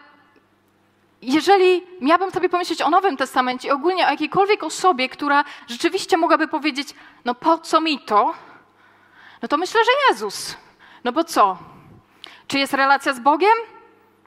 [1.23, 6.95] jeżeli miałabym sobie pomyśleć o Nowym Testamencie ogólnie o jakiejkolwiek osobie, która rzeczywiście mogłaby powiedzieć,
[7.25, 8.35] no po co mi to?
[9.43, 10.57] No to myślę, że Jezus.
[11.05, 11.59] No bo co?
[12.47, 13.55] Czy jest relacja z Bogiem?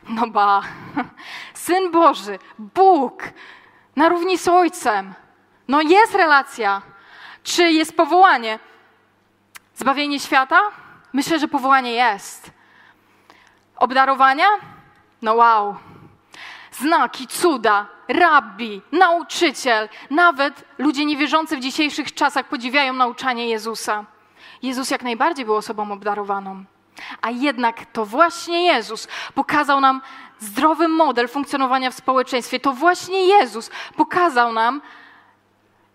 [0.10, 0.62] No ba.
[1.53, 3.23] Syn Boży, Bóg,
[3.95, 5.13] na równi z Ojcem.
[5.67, 6.82] No jest relacja.
[7.43, 8.60] Czy jest powołanie?
[9.75, 10.62] Zbawienie świata?
[11.13, 12.51] Myślę, że powołanie jest.
[13.75, 14.47] Obdarowania?
[15.21, 15.75] No wow.
[16.79, 24.05] Znaki, cuda, rabbi, nauczyciel, nawet ludzie niewierzący w dzisiejszych czasach podziwiają nauczanie Jezusa.
[24.63, 26.63] Jezus jak najbardziej był osobą obdarowaną.
[27.21, 30.01] A jednak to właśnie Jezus pokazał nam
[30.39, 32.59] zdrowy model funkcjonowania w społeczeństwie.
[32.59, 34.81] To właśnie Jezus pokazał nam,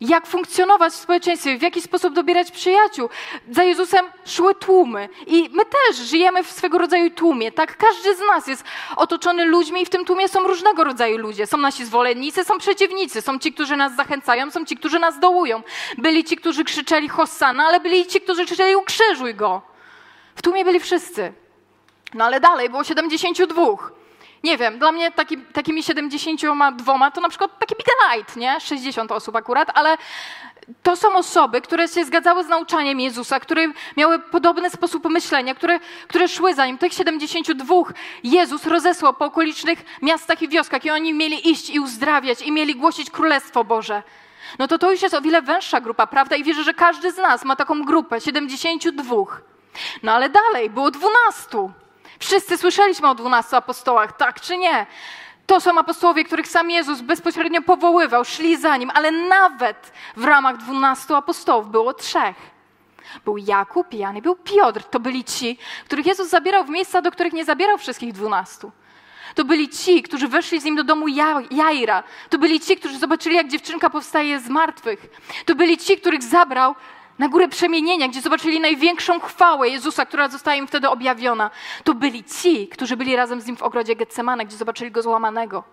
[0.01, 3.09] jak funkcjonować w społeczeństwie, w jaki sposób dobierać przyjaciół.
[3.51, 7.77] Za Jezusem szły tłumy i my też żyjemy w swego rodzaju tłumie, tak?
[7.77, 8.65] Każdy z nas jest
[8.97, 11.47] otoczony ludźmi i w tym tłumie są różnego rodzaju ludzie.
[11.47, 15.63] Są nasi zwolennicy, są przeciwnicy, są ci, którzy nas zachęcają, są ci, którzy nas dołują.
[15.99, 19.63] Byli ci, którzy krzyczeli Hossana, ale byli ci, którzy krzyczeli ukrzyżuj go.
[20.37, 21.33] W tłumie byli wszyscy.
[22.15, 23.98] No ale dalej, było 72.
[24.45, 27.75] Nie wiem, dla mnie taki, takimi 72 to na przykład taki
[28.15, 28.61] Light, nie?
[28.61, 29.97] 60 osób akurat, ale
[30.83, 35.81] to są osoby, które się zgadzały z nauczaniem Jezusa, które miały podobny sposób myślenia, które,
[36.09, 36.79] które szły za nim.
[36.79, 37.75] Tych 72
[38.25, 42.75] Jezus rozesłał po okolicznych miastach i wioskach i oni mieli iść i uzdrawiać i mieli
[42.75, 44.03] głosić Królestwo Boże.
[44.59, 46.37] No to to już jest o wiele węższa grupa, prawda?
[46.37, 49.15] I wierzę, że każdy z nas ma taką grupę, 72.
[50.03, 51.73] No ale dalej, było 12.
[52.19, 54.87] Wszyscy słyszeliśmy o 12 apostołach, tak czy nie?
[55.47, 60.57] To są apostołowie, których sam Jezus bezpośrednio powoływał, szli za nim, ale nawet w ramach
[60.57, 62.37] 12 apostołów było trzech.
[63.25, 64.83] Był Jakub, Jan i był Piotr.
[64.83, 68.73] To byli ci, których Jezus zabierał w miejsca, do których nie zabierał wszystkich dwunastu.
[69.35, 71.07] To byli ci, którzy weszli z nim do domu
[71.51, 72.03] Jaira.
[72.31, 75.07] To byli ci, którzy zobaczyli, jak dziewczynka powstaje z martwych.
[75.45, 76.75] To byli ci, których zabrał
[77.19, 81.51] na górę przemienienia, gdzie zobaczyli największą chwałę Jezusa, która została im wtedy objawiona.
[81.85, 85.65] To byli ci, którzy byli razem z nim w ogrodzie Getsemane, gdzie zobaczyli go złamanego.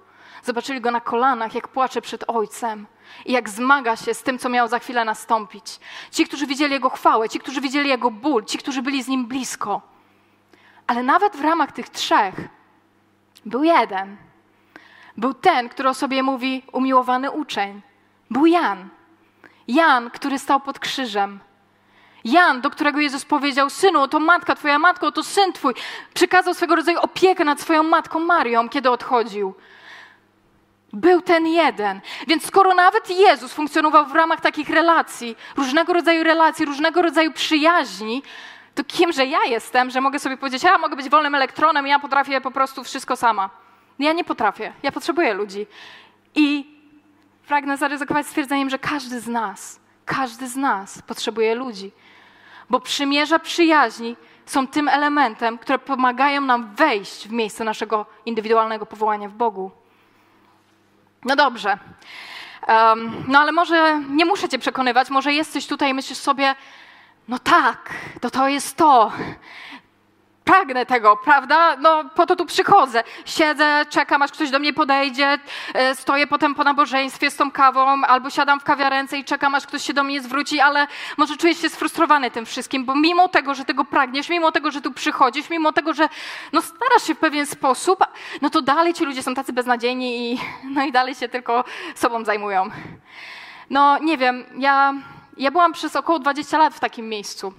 [0.44, 2.88] Zobaczyli go na kolanach, jak płacze przed Ojcem
[3.26, 5.80] i jak zmaga się z tym, co miało za chwilę nastąpić.
[6.12, 9.26] Ci, którzy widzieli Jego chwałę, ci, którzy widzieli Jego ból, ci, którzy byli z Nim
[9.26, 9.82] blisko.
[10.88, 12.36] Ale nawet w ramach tych trzech
[13.46, 14.18] był jeden.
[15.18, 17.82] Był ten, który o sobie mówi umiłowany uczeń.
[18.30, 18.90] Był Jan.
[19.68, 21.40] Jan, który stał pod krzyżem.
[22.24, 25.74] Jan, do którego Jezus powiedział: Synu, to matka, twoja matka, to syn twój.
[26.14, 29.54] Przykazał swego rodzaju opiekę nad swoją matką Marią, kiedy odchodził.
[30.94, 32.02] Był ten jeden.
[32.28, 38.24] Więc skoro nawet Jezus funkcjonował w ramach takich relacji, różnego rodzaju relacji, różnego rodzaju przyjaźni,
[38.76, 42.42] to kimże ja jestem, że mogę sobie powiedzieć, ja mogę być wolnym elektronem, ja potrafię
[42.42, 43.50] po prostu wszystko sama.
[44.00, 45.68] Ja nie potrafię, ja potrzebuję ludzi.
[46.36, 46.75] I
[47.46, 51.92] pragnę zaryzykować stwierdzeniem, że każdy z nas, każdy z nas potrzebuje ludzi.
[52.70, 59.30] Bo przymierza przyjaźni są tym elementem, które pomagają nam wejść w miejsce naszego indywidualnego powołania
[59.30, 59.72] w Bogu.
[61.26, 61.78] No dobrze.
[62.68, 66.56] Um, no ale może nie muszę cię przekonywać, może jesteś tutaj i myślisz sobie,
[67.28, 69.12] no tak, to to jest to
[70.46, 71.76] pragnę tego, prawda?
[71.76, 73.04] No po to tu przychodzę.
[73.26, 75.38] Siedzę, czekam, aż ktoś do mnie podejdzie,
[75.74, 79.68] e, stoję potem po nabożeństwie z tą kawą, albo siadam w kawiarence i czekam, aż
[79.68, 83.56] ktoś się do mnie zwróci, ale może czujesz się sfrustrowany tym wszystkim, bo mimo tego,
[83.56, 86.10] że tego pragniesz, mimo tego, że tu przychodzisz, mimo tego, że
[86.54, 88.06] no starasz się w pewien sposób,
[88.42, 91.64] no to dalej ci ludzie są tacy beznadziejni i, no i dalej się tylko
[91.96, 92.70] sobą zajmują.
[93.70, 94.94] No nie wiem, ja,
[95.38, 97.54] ja byłam przez około 20 lat w takim miejscu.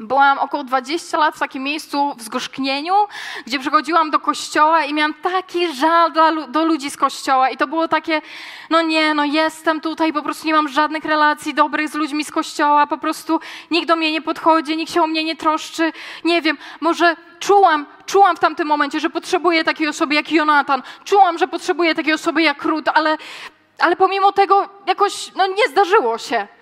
[0.00, 2.94] Byłam około 20 lat w takim miejscu w zgorzknieniu,
[3.46, 7.50] gdzie przychodziłam do kościoła i miałam taki żal do, do, ludzi z kościoła.
[7.50, 8.22] I to było takie,
[8.70, 12.30] no nie, no jestem tutaj, po prostu nie mam żadnych relacji dobrych z ludźmi z
[12.30, 15.92] kościoła, po prostu nikt do mnie nie podchodzi, nikt się o mnie nie troszczy.
[16.24, 21.38] Nie wiem, może czułam, czułam w tamtym momencie, że potrzebuję takiej osoby jak Jonatan, czułam,
[21.38, 23.18] że potrzebuję takiej osoby jak Rut, ale,
[23.78, 26.57] ale pomimo tego jakoś, no nie zdarzyło się.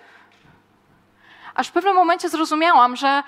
[1.57, 3.23] Aż w pewnym momencie zrozumiałam, że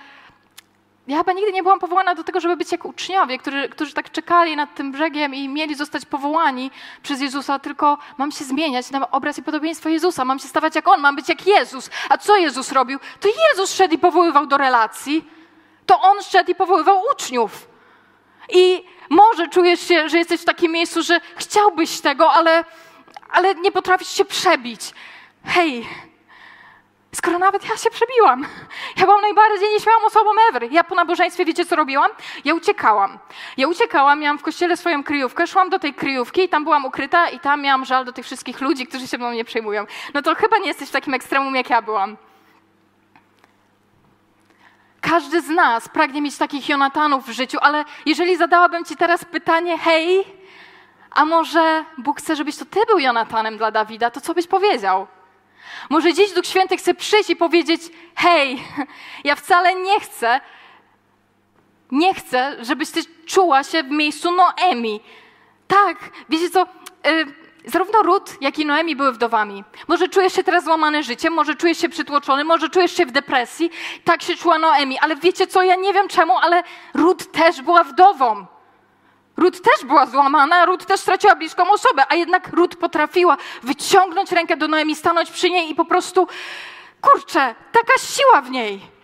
[1.07, 4.11] ja chyba nigdy nie byłam powołana do tego, żeby być jak uczniowie, którzy, którzy tak
[4.11, 6.71] czekali nad tym brzegiem i mieli zostać powołani
[7.03, 10.87] przez Jezusa, tylko mam się zmieniać na obraz i podobieństwo Jezusa, mam się stawać jak
[10.87, 11.89] On, mam być jak Jezus.
[12.09, 12.99] A co Jezus robił?
[13.19, 15.27] To Jezus szedł i powoływał do relacji.
[15.85, 17.67] To On szedł i powoływał uczniów.
[18.49, 22.65] I może czujesz się, że jesteś w takim miejscu, że chciałbyś tego, ale,
[23.31, 24.81] ale nie potrafisz się przebić.
[25.45, 25.87] Hej,
[27.15, 28.45] Skoro nawet ja się przebiłam.
[28.97, 30.71] Ja byłam najbardziej nieśmiałą osobą ever.
[30.71, 32.11] Ja po nabożeństwie, wiecie co robiłam?
[32.45, 33.19] Ja uciekałam.
[33.57, 37.29] Ja uciekałam, miałam w kościele swoją kryjówkę, szłam do tej kryjówki i tam byłam ukryta
[37.29, 39.85] i tam miałam żal do tych wszystkich ludzi, którzy się mną nie przejmują.
[40.13, 42.17] No to chyba nie jesteś w takim ekstremum, jak ja byłam.
[45.01, 49.77] Każdy z nas pragnie mieć takich Jonatanów w życiu, ale jeżeli zadałabym ci teraz pytanie,
[49.77, 50.23] hej,
[51.11, 55.07] a może Bóg chce, żebyś to ty był Jonatanem dla Dawida, to co byś powiedział?
[55.89, 57.81] Może dziś Duch Święty chce przyjść i powiedzieć:
[58.15, 58.63] Hej,
[59.23, 60.41] ja wcale nie chcę,
[61.91, 65.01] nie chcę, żebyś ty czuła się w miejscu Noemi.
[65.67, 65.97] Tak,
[66.29, 66.65] wiecie co?
[67.05, 67.25] Yy,
[67.65, 69.63] zarówno Rut, jak i Noemi były wdowami.
[69.87, 73.71] Może czujesz się teraz złamany życiem, może czujesz się przytłoczony, może czujesz się w depresji.
[74.03, 75.63] Tak się czuła Noemi, ale wiecie co?
[75.63, 78.45] Ja nie wiem czemu, ale Rut też była wdową.
[79.39, 84.57] Rut też była złamana, Rut też straciła bliską osobę, a jednak Rut potrafiła wyciągnąć rękę
[84.57, 86.27] do Noemi, stanąć przy niej i po prostu,
[87.01, 88.98] kurczę, taka siła w niej.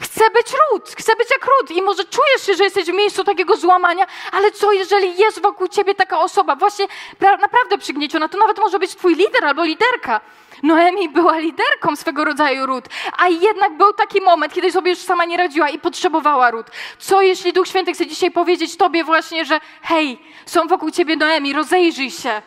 [0.00, 3.24] Chcę być ród, chcę być jak ród i może czujesz się, że jesteś w miejscu
[3.24, 6.86] takiego złamania, ale co jeżeli jest wokół ciebie taka osoba, właśnie
[7.20, 10.20] naprawdę przygnieciona, to nawet może być twój lider albo liderka.
[10.62, 12.84] Noemi była liderką swego rodzaju ród,
[13.18, 16.66] a jednak był taki moment, kiedy sobie już sama nie radziła i potrzebowała ród.
[16.98, 21.52] Co jeśli Duch Święty chce dzisiaj powiedzieć tobie właśnie, że hej, są wokół ciebie Noemi,
[21.52, 22.42] rozejrzyj się.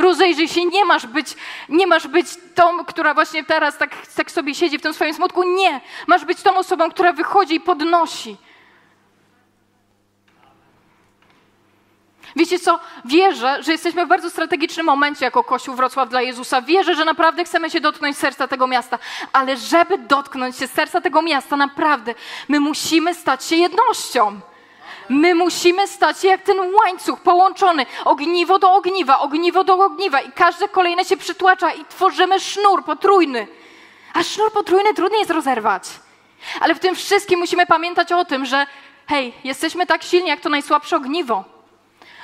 [0.00, 1.36] Rozejrzyj się, nie masz być,
[1.68, 5.42] nie masz być tą, która właśnie teraz tak, tak sobie siedzi w tym swoim smutku.
[5.42, 8.36] Nie, masz być tą osobą, która wychodzi i podnosi.
[12.36, 12.80] Wiecie co?
[13.04, 16.62] Wierzę, że jesteśmy w bardzo strategicznym momencie jako Kościół Wrocław dla Jezusa.
[16.62, 18.98] Wierzę, że naprawdę chcemy się dotknąć serca tego miasta,
[19.32, 22.14] ale żeby dotknąć się serca tego miasta, naprawdę,
[22.48, 24.40] my musimy stać się jednością.
[25.08, 30.32] My musimy stać się jak ten łańcuch połączony, ogniwo do ogniwa, ogniwo do ogniwa i
[30.32, 33.46] każde kolejne się przytłacza i tworzymy sznur potrójny.
[34.14, 35.82] A sznur potrójny trudniej jest rozerwać.
[36.60, 38.66] Ale w tym wszystkim musimy pamiętać o tym, że
[39.06, 41.44] hej, jesteśmy tak silni jak to najsłabsze ogniwo.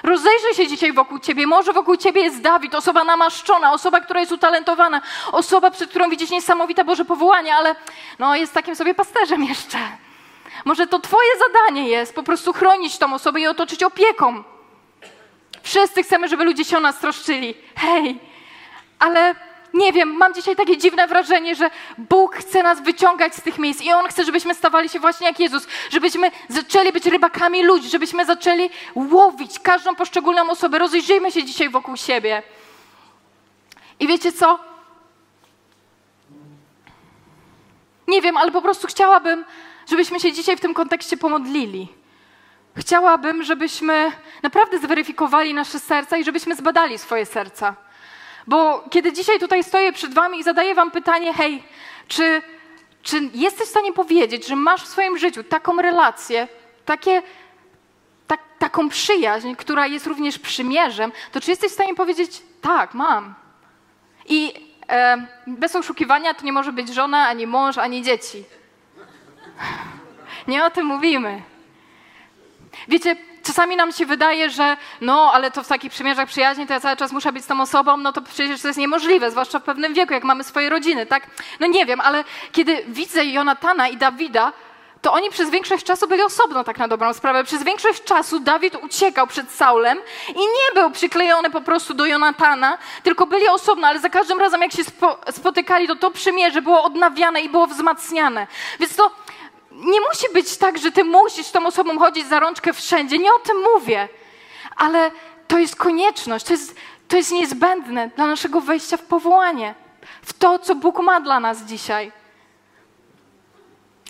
[0.02, 1.46] Rozejrzyj się dzisiaj wokół ciebie.
[1.46, 5.00] Może wokół ciebie jest Dawid, osoba namaszczona, osoba, która jest utalentowana,
[5.32, 7.76] osoba, przed którą widzisz niesamowite Boże powołanie, ale
[8.18, 9.78] no, jest takim sobie pasterzem jeszcze.
[10.64, 14.44] Może to Twoje zadanie jest po prostu chronić tą osobę i otoczyć opieką.
[15.62, 17.54] Wszyscy chcemy, żeby ludzie się o nas troszczyli.
[17.76, 18.18] Hej,
[18.98, 19.34] ale
[19.74, 23.82] nie wiem, mam dzisiaj takie dziwne wrażenie, że Bóg chce nas wyciągać z tych miejsc
[23.82, 28.24] i On chce, żebyśmy stawali się właśnie jak Jezus, żebyśmy zaczęli być rybakami ludzi, żebyśmy
[28.24, 30.78] zaczęli łowić każdą poszczególną osobę.
[30.78, 32.42] Rozejrzyjmy się dzisiaj wokół siebie.
[34.00, 34.58] I wiecie co?
[38.08, 39.44] Nie wiem, ale po prostu chciałabym,
[39.86, 41.88] żebyśmy się dzisiaj w tym kontekście pomodlili.
[42.76, 47.74] Chciałabym, żebyśmy naprawdę zweryfikowali nasze serca i żebyśmy zbadali swoje serca.
[48.46, 51.62] Bo kiedy dzisiaj tutaj stoję przed Wami i zadaję Wam pytanie, hej,
[52.08, 52.42] czy,
[53.02, 56.48] czy jesteś w stanie powiedzieć, że masz w swoim życiu taką relację,
[56.84, 57.22] takie,
[58.26, 63.34] tak, taką przyjaźń, która jest również przymierzem, to czy jesteś w stanie powiedzieć, tak, mam.
[64.28, 64.52] I
[64.88, 68.44] e, bez oszukiwania to nie może być żona, ani mąż, ani dzieci.
[70.48, 71.42] Nie o tym mówimy.
[72.88, 76.80] Wiecie, czasami nam się wydaje, że no, ale to w takich przymierzach przyjaźni to ja
[76.80, 79.62] cały czas muszę być z tą osobą, no to przecież to jest niemożliwe, zwłaszcza w
[79.62, 81.26] pewnym wieku, jak mamy swoje rodziny, tak?
[81.60, 84.52] No nie wiem, ale kiedy widzę Jonatana i Dawida,
[85.02, 87.44] to oni przez większość czasu byli osobno, tak na dobrą sprawę.
[87.44, 92.78] Przez większość czasu Dawid uciekał przed Saulem i nie był przyklejony po prostu do Jonatana,
[93.02, 96.82] tylko byli osobno, ale za każdym razem, jak się spo, spotykali, to to przymierze było
[96.82, 98.46] odnawiane i było wzmacniane.
[98.80, 99.10] Więc to
[99.76, 103.18] nie musi być tak, że ty musisz tą osobą chodzić za rączkę wszędzie.
[103.18, 104.08] Nie o tym mówię.
[104.76, 105.10] Ale
[105.48, 106.76] to jest konieczność, to jest,
[107.08, 109.74] to jest niezbędne dla naszego wejścia w powołanie,
[110.22, 112.12] w to, co Bóg ma dla nas dzisiaj.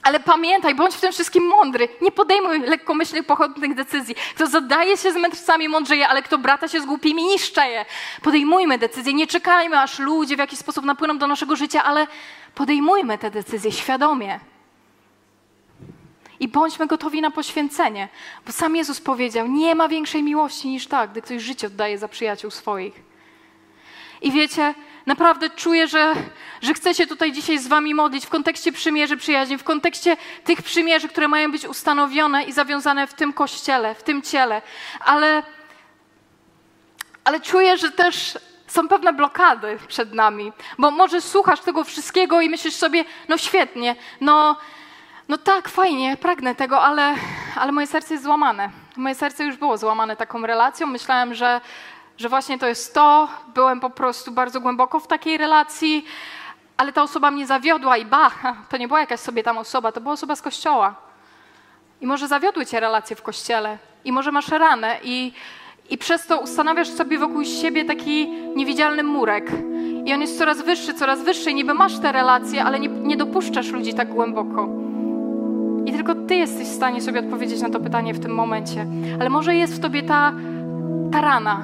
[0.02, 1.88] Ale pamiętaj, bądź w tym wszystkim mądry.
[2.00, 4.14] Nie podejmuj lekkomyślnych, pochodnych decyzji.
[4.34, 7.84] Kto zadaje się z mędrcami, mądrzeje, ale kto brata się z głupimi, niszczeje.
[8.22, 9.14] Podejmujmy decyzje.
[9.14, 12.06] Nie czekajmy, aż ludzie w jakiś sposób napłyną do naszego życia, ale
[12.54, 14.40] podejmujmy te decyzje świadomie.
[16.40, 18.08] I bądźmy gotowi na poświęcenie,
[18.46, 22.08] bo sam Jezus powiedział: Nie ma większej miłości niż tak, gdy ktoś życie oddaje za
[22.08, 22.94] przyjaciół swoich.
[24.22, 24.74] I wiecie,
[25.06, 26.14] naprawdę czuję, że,
[26.62, 30.62] że chcę się tutaj dzisiaj z Wami modlić w kontekście przymierzy przyjaźni, w kontekście tych
[30.62, 34.62] przymierzy, które mają być ustanowione i zawiązane w tym kościele, w tym ciele.
[35.00, 35.42] Ale,
[37.24, 42.50] ale czuję, że też są pewne blokady przed nami, bo może słuchasz tego wszystkiego i
[42.50, 44.56] myślisz sobie, no świetnie, no
[45.28, 47.14] no tak, fajnie, pragnę tego, ale,
[47.56, 48.70] ale moje serce jest złamane.
[48.96, 50.86] Moje serce już było złamane taką relacją.
[50.86, 51.60] Myślałem, że,
[52.18, 53.28] że właśnie to jest to.
[53.54, 56.04] Byłem po prostu bardzo głęboko w takiej relacji,
[56.76, 58.30] ale ta osoba mnie zawiodła i ba,
[58.70, 60.94] to nie była jakaś sobie tam osoba, to była osoba z kościoła.
[62.00, 65.32] I może zawiodły cię relacje w kościele, i może masz ranę, i,
[65.90, 69.50] i przez to ustanawiasz sobie wokół siebie taki niewidzialny murek.
[70.04, 71.54] I on jest coraz wyższy, coraz wyższy.
[71.54, 74.68] Niby masz te relacje, ale nie, nie dopuszczasz ludzi tak głęboko.
[75.86, 78.86] I tylko Ty jesteś w stanie sobie odpowiedzieć na to pytanie w tym momencie.
[79.20, 80.32] Ale może jest w Tobie ta,
[81.12, 81.62] ta rana.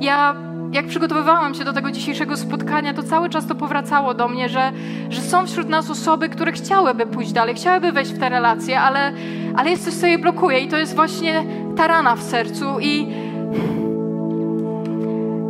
[0.00, 0.36] Ja,
[0.72, 4.72] jak przygotowywałam się do tego dzisiejszego spotkania, to cały czas to powracało do mnie, że,
[5.10, 9.12] że są wśród nas osoby, które chciałyby pójść dalej, chciałyby wejść w te relacje, ale,
[9.56, 11.44] ale jest coś, co je blokuje i to jest właśnie
[11.76, 12.80] ta rana w sercu.
[12.80, 13.06] I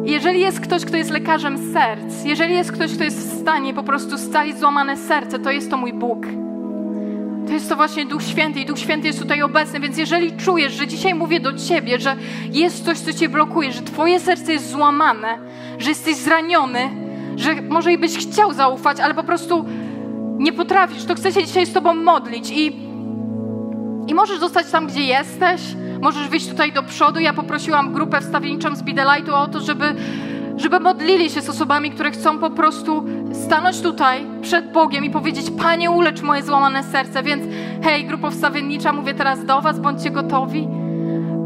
[0.05, 3.83] jeżeli jest ktoś, kto jest lekarzem serc, jeżeli jest ktoś, kto jest w stanie po
[3.83, 6.27] prostu scalić złamane serce, to jest to mój Bóg.
[7.47, 10.73] To jest to właśnie Duch Święty i Duch Święty jest tutaj obecny, więc jeżeli czujesz,
[10.73, 12.17] że dzisiaj mówię do Ciebie, że
[12.53, 15.39] jest coś, co Cię blokuje, że Twoje serce jest złamane,
[15.79, 16.91] że jesteś zraniony,
[17.37, 19.65] że może i byś chciał zaufać, ale po prostu
[20.39, 22.67] nie potrafisz, to chcę się dzisiaj z Tobą modlić i,
[24.07, 25.61] i możesz zostać tam, gdzie jesteś,
[26.01, 27.21] możesz wyjść tutaj do przodu.
[27.21, 29.95] Ja poprosiłam grupę wstawienniczą z Bidelightu o to, żeby,
[30.57, 35.47] żeby modlili się z osobami, które chcą po prostu stanąć tutaj przed Bogiem i powiedzieć:
[35.63, 37.23] Panie, ulecz moje złamane serce.
[37.23, 37.45] Więc
[37.83, 40.69] hej, grupa wstawiennicza, mówię teraz do Was, bądźcie gotowi,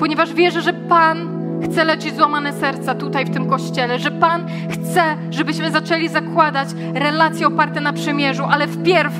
[0.00, 5.02] ponieważ wierzę, że Pan chce leczyć złamane serca tutaj w tym kościele, że Pan chce,
[5.30, 9.12] żebyśmy zaczęli zakładać relacje oparte na przymierzu, ale wpierw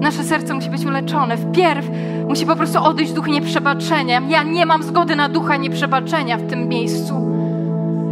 [0.00, 1.36] nasze serce musi być uleczone.
[1.36, 1.86] Wpierw
[2.28, 4.22] musi po prostu odejść duch nieprzebaczenia.
[4.28, 7.43] Ja nie mam zgody na ducha nieprzebaczenia w tym miejscu.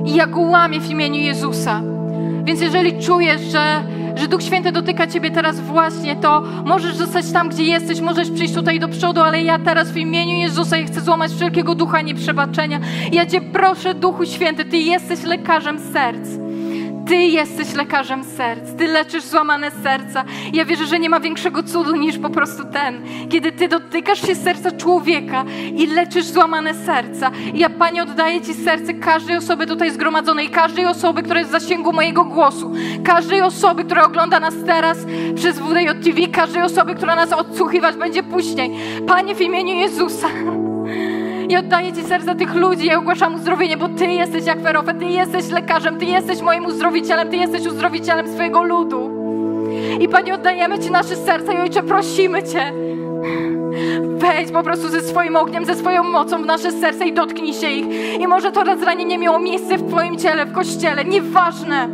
[0.06, 1.82] I ja go łamię w imieniu Jezusa.
[2.44, 3.84] Więc jeżeli czujesz, że,
[4.16, 8.54] że Duch Święty dotyka Ciebie teraz właśnie, to możesz zostać tam, gdzie jesteś, możesz przyjść
[8.54, 12.80] tutaj do przodu, ale ja teraz w imieniu Jezusa ja chcę złamać wszelkiego ducha nieprzebaczenia.
[13.12, 16.41] Ja Cię proszę, Duchu Święty, Ty jesteś lekarzem serc.
[17.12, 20.24] Ty jesteś lekarzem serc, Ty leczysz złamane serca.
[20.52, 24.34] Ja wierzę, że nie ma większego cudu niż po prostu ten, kiedy Ty dotykasz się
[24.34, 25.44] serca człowieka
[25.76, 27.30] i leczysz złamane serca.
[27.54, 31.60] I ja, Panie, oddaję Ci serce każdej osoby tutaj zgromadzonej, każdej osoby, która jest w
[31.60, 32.72] zasięgu mojego głosu,
[33.04, 34.98] każdej osoby, która ogląda nas teraz
[35.34, 38.70] przez WDJ TV, każdej osoby, która nas odsłuchiwać będzie później.
[39.06, 40.28] Panie, w imieniu Jezusa.
[41.48, 44.58] I oddaję Ci serca tych ludzi, ja ogłaszam uzdrowienie, bo Ty jesteś jak
[44.98, 49.10] Ty jesteś lekarzem, Ty jesteś moim uzdrowicielem, Ty jesteś uzdrowicielem swojego ludu.
[50.00, 52.72] I Panie, oddajemy Ci nasze serca i Ojcze, prosimy Cię,
[54.16, 57.70] wejdź po prostu ze swoim ogniem, ze swoją mocą w nasze serce i dotknij się
[57.70, 58.20] ich.
[58.20, 61.88] I może to zranienie miało miejsce w Twoim ciele, w Kościele, nieważne.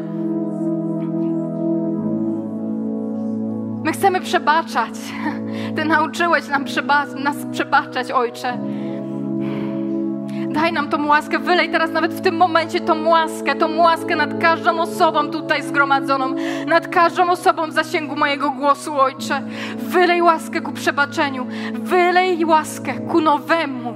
[3.85, 4.95] My chcemy przebaczać.
[5.77, 8.59] Ty nauczyłeś nam przeba nas przebaczać, Ojcze.
[10.51, 14.41] Daj nam tą łaskę, wylej teraz nawet w tym momencie tą łaskę, tą łaskę nad
[14.41, 16.35] każdą osobą tutaj zgromadzoną,
[16.67, 19.43] nad każdą osobą w zasięgu mojego głosu, Ojcze.
[19.77, 23.95] Wylej łaskę ku przebaczeniu, wylej łaskę ku nowemu.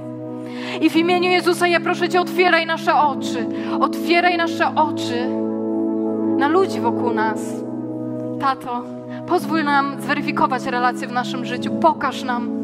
[0.81, 3.45] I w imieniu Jezusa ja proszę Cię, otwieraj nasze oczy,
[3.79, 5.43] otwieraj nasze oczy
[6.37, 7.39] na ludzi wokół nas.
[8.39, 8.83] Tato,
[9.27, 12.62] pozwól nam zweryfikować relacje w naszym życiu, pokaż nam,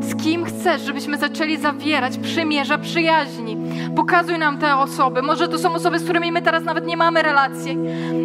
[0.00, 3.56] z kim chcesz, żebyśmy zaczęli zawierać przymierza przyjaźni.
[3.96, 5.22] Pokazuj nam te osoby.
[5.22, 7.78] Może to są osoby, z którymi my teraz nawet nie mamy relacji.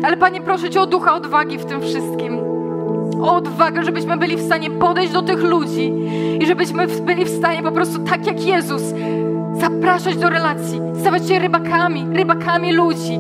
[0.04, 2.40] Ale Panie, proszę Cię o ducha odwagi w tym wszystkim.
[3.22, 5.94] O odwagę, żebyśmy byli w stanie podejść do tych ludzi
[6.40, 8.82] i żebyśmy byli w stanie po prostu tak jak Jezus
[9.60, 13.20] zapraszać do relacji, stawać się rybakami, rybakami ludzi.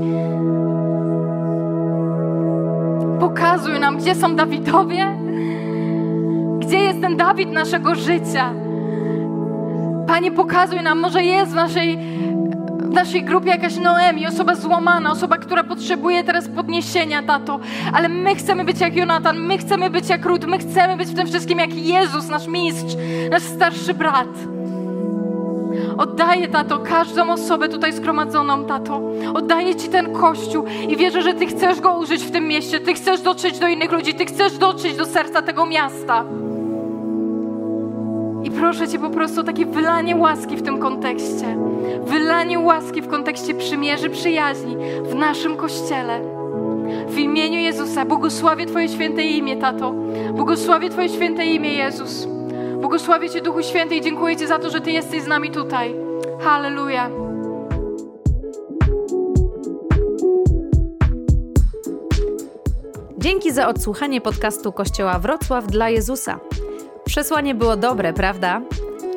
[3.20, 5.18] Pokazuj nam, gdzie są Dawidowie,
[6.72, 8.54] gdzie jest ten Dawid naszego życia?
[10.08, 11.98] Panie, pokazuj nam, może jest w naszej,
[12.78, 17.60] w naszej grupie jakaś Noemi, osoba złamana, osoba, która potrzebuje teraz podniesienia, tato.
[17.94, 21.16] Ale my chcemy być jak Jonatan, my chcemy być jak Rut, my chcemy być w
[21.16, 22.96] tym wszystkim jak Jezus, nasz mistrz,
[23.32, 24.30] nasz starszy brat.
[25.98, 29.02] Oddaję, tato, każdą osobę tutaj zgromadzoną, tato.
[29.34, 32.80] Oddaję Ci ten kościół i wierzę, że Ty chcesz go użyć w tym mieście.
[32.80, 36.24] Ty chcesz dotrzeć do innych ludzi, Ty chcesz dotrzeć do serca tego miasta.
[38.44, 41.58] I proszę Cię po prostu o takie wylanie łaski w tym kontekście.
[42.06, 46.22] Wylanie łaski w kontekście przymierzy przyjaźni w naszym kościele.
[47.08, 49.94] W imieniu Jezusa błogosławię Twoje święte imię, tato.
[50.34, 52.28] Błogosławię Twoje święte imię, Jezus.
[52.82, 55.96] Błogosławię Cię, Duchu Święty, i dziękuję Ci za to, że Ty jesteś z nami tutaj.
[56.40, 57.10] Halleluja.
[63.18, 66.40] Dzięki za odsłuchanie podcastu Kościoła Wrocław dla Jezusa.
[67.12, 68.62] Przesłanie było dobre, prawda?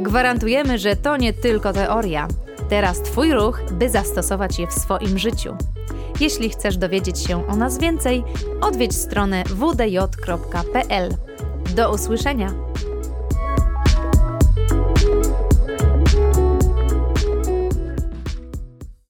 [0.00, 2.28] Gwarantujemy, że to nie tylko teoria.
[2.68, 5.56] Teraz Twój ruch, by zastosować je w swoim życiu.
[6.20, 8.24] Jeśli chcesz dowiedzieć się o nas więcej,
[8.60, 11.14] odwiedź stronę wdj.pl.
[11.76, 12.54] Do usłyszenia!